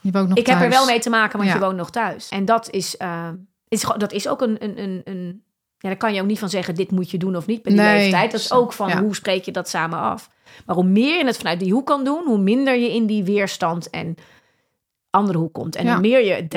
[0.00, 1.56] Je woont nog ik heb er wel mee te maken, want Ja.
[1.56, 2.28] je woont nog thuis.
[2.28, 3.28] En dat is, eh,
[3.68, 5.44] is, dat is ook een, een, een, een
[5.78, 7.72] Ja, daar kan je ook niet van zeggen, dit moet je doen of niet bij
[7.72, 7.98] die Nee.
[8.02, 8.30] leeftijd.
[8.30, 9.00] Dat is ook van, Ja.
[9.00, 10.30] hoe spreek je dat samen af?
[10.66, 13.24] Maar hoe meer je het vanuit die hoek kan doen, hoe minder je in die
[13.24, 14.14] weerstand en
[15.10, 15.76] andere hoek komt.
[15.76, 15.92] En Ja.
[15.92, 16.48] hoe meer je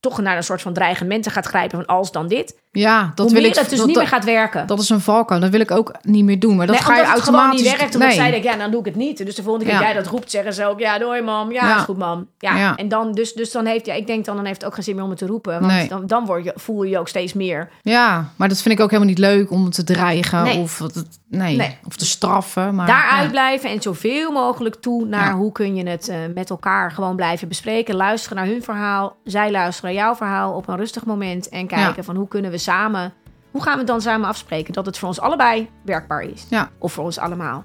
[0.00, 3.44] toch naar een soort van dreigementen gaat grijpen van als dan dit, Ja, dat wil
[3.44, 3.54] ik.
[3.54, 4.66] het dus dat, niet dat, meer gaat werken.
[4.66, 5.40] dat is een valkuil.
[5.40, 6.56] Dat wil ik ook niet meer doen.
[6.56, 7.60] Maar dat nee, ga je het gewoon automatisch.
[7.62, 7.94] niet werkt.
[7.94, 8.16] Omdat nee.
[8.18, 9.24] zij denkt, ja, dan doe ik het niet.
[9.24, 9.80] Dus de volgende keer Ja.
[9.82, 11.52] jij dat roept, zeggen ze ook, ja, doei mam.
[11.52, 11.76] Ja, Ja.
[11.76, 12.26] is goed mam.
[12.38, 12.56] Ja.
[12.56, 12.76] Ja.
[12.76, 14.84] En dan, dus, dus dan heeft, ja, ik denk dan, dan heeft het ook geen
[14.84, 15.52] zin meer om het te roepen.
[15.60, 15.88] Want Nee.
[15.88, 17.68] dan, dan word je, voel je je ook steeds meer.
[17.82, 20.80] Ja, maar dat vind ik ook helemaal niet leuk om te dreigen of,
[21.28, 22.74] nee, of te straffen.
[22.74, 26.90] Maar, Daaruit blijven en zoveel mogelijk toe naar hoe kun je het eh, met elkaar
[26.92, 27.94] gewoon blijven bespreken.
[27.96, 29.16] Luisteren naar hun verhaal.
[29.24, 31.48] Zij luisteren jouw verhaal op een rustig moment.
[31.48, 32.02] En kijken Ja.
[32.02, 33.12] van hoe kunnen we samen,
[33.50, 34.72] hoe gaan we dan samen afspreken?
[34.72, 36.46] Dat het voor ons allebei werkbaar is.
[36.50, 36.68] Ja.
[36.78, 37.64] Of voor ons allemaal.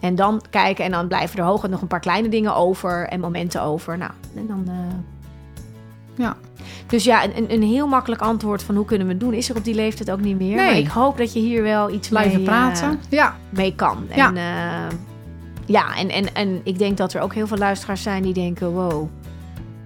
[0.00, 3.20] En dan kijken en dan blijven er hooguit nog een paar kleine dingen over en
[3.20, 3.98] momenten over.
[3.98, 4.64] Nou, en dan...
[4.66, 4.74] eh,
[6.16, 6.36] Ja.
[6.86, 9.48] Dus ja, een, een- een heel makkelijk antwoord van hoe kunnen we het doen is
[9.50, 10.56] er op die leeftijd ook niet meer.
[10.56, 10.66] Nee.
[10.66, 13.00] Maar ik hoop dat je hier wel iets Blijven mee, eh, praten.
[13.08, 14.06] ja, mee kan.
[14.14, 14.26] Ja.
[14.28, 14.96] En, eh,
[15.66, 18.72] ja, en, en, en ik denk dat er ook heel veel luisteraars zijn die denken:
[18.72, 19.08] wow,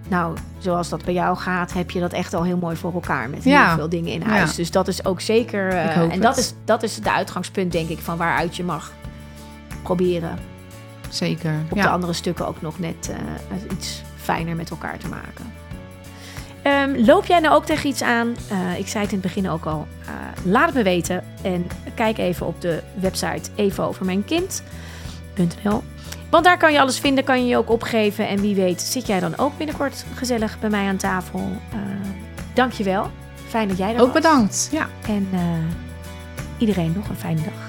[0.09, 3.31] nou, zoals dat bij jou gaat, heb je dat echt al heel mooi voor elkaar
[3.31, 3.67] met Ja.
[3.67, 4.51] heel veel dingen in huis.
[4.51, 4.57] Ja.
[4.57, 5.69] Dus dat is ook zeker.
[5.69, 8.93] eh, en dat is, dat is de uitgangspunt, denk ik, van waaruit je mag
[9.83, 10.39] proberen
[11.09, 11.55] zeker.
[11.71, 13.17] op de andere stukken ook nog net eh,
[13.77, 15.53] iets fijner met elkaar te maken.
[16.63, 18.37] Ehm, loop jij nou ook tegen iets aan?
[18.49, 19.87] Eh, ik zei het in het begin ook al.
[20.45, 21.25] Laat het me weten.
[21.43, 25.83] En kijk even op de website evenovermijnkind.nl
[26.31, 28.29] Want daar kan je alles vinden, kan je je ook opgeven.
[28.29, 31.39] En wie weet zit jij dan ook binnenkort gezellig bij mij aan tafel.
[31.75, 31.79] Uh,
[32.55, 33.11] Dank je wel.
[33.49, 34.23] Fijn dat jij er Ook was.
[34.23, 34.69] bedankt.
[34.73, 34.87] Ja.
[35.07, 35.41] En eh,
[36.59, 37.68] iedereen nog een fijne dag.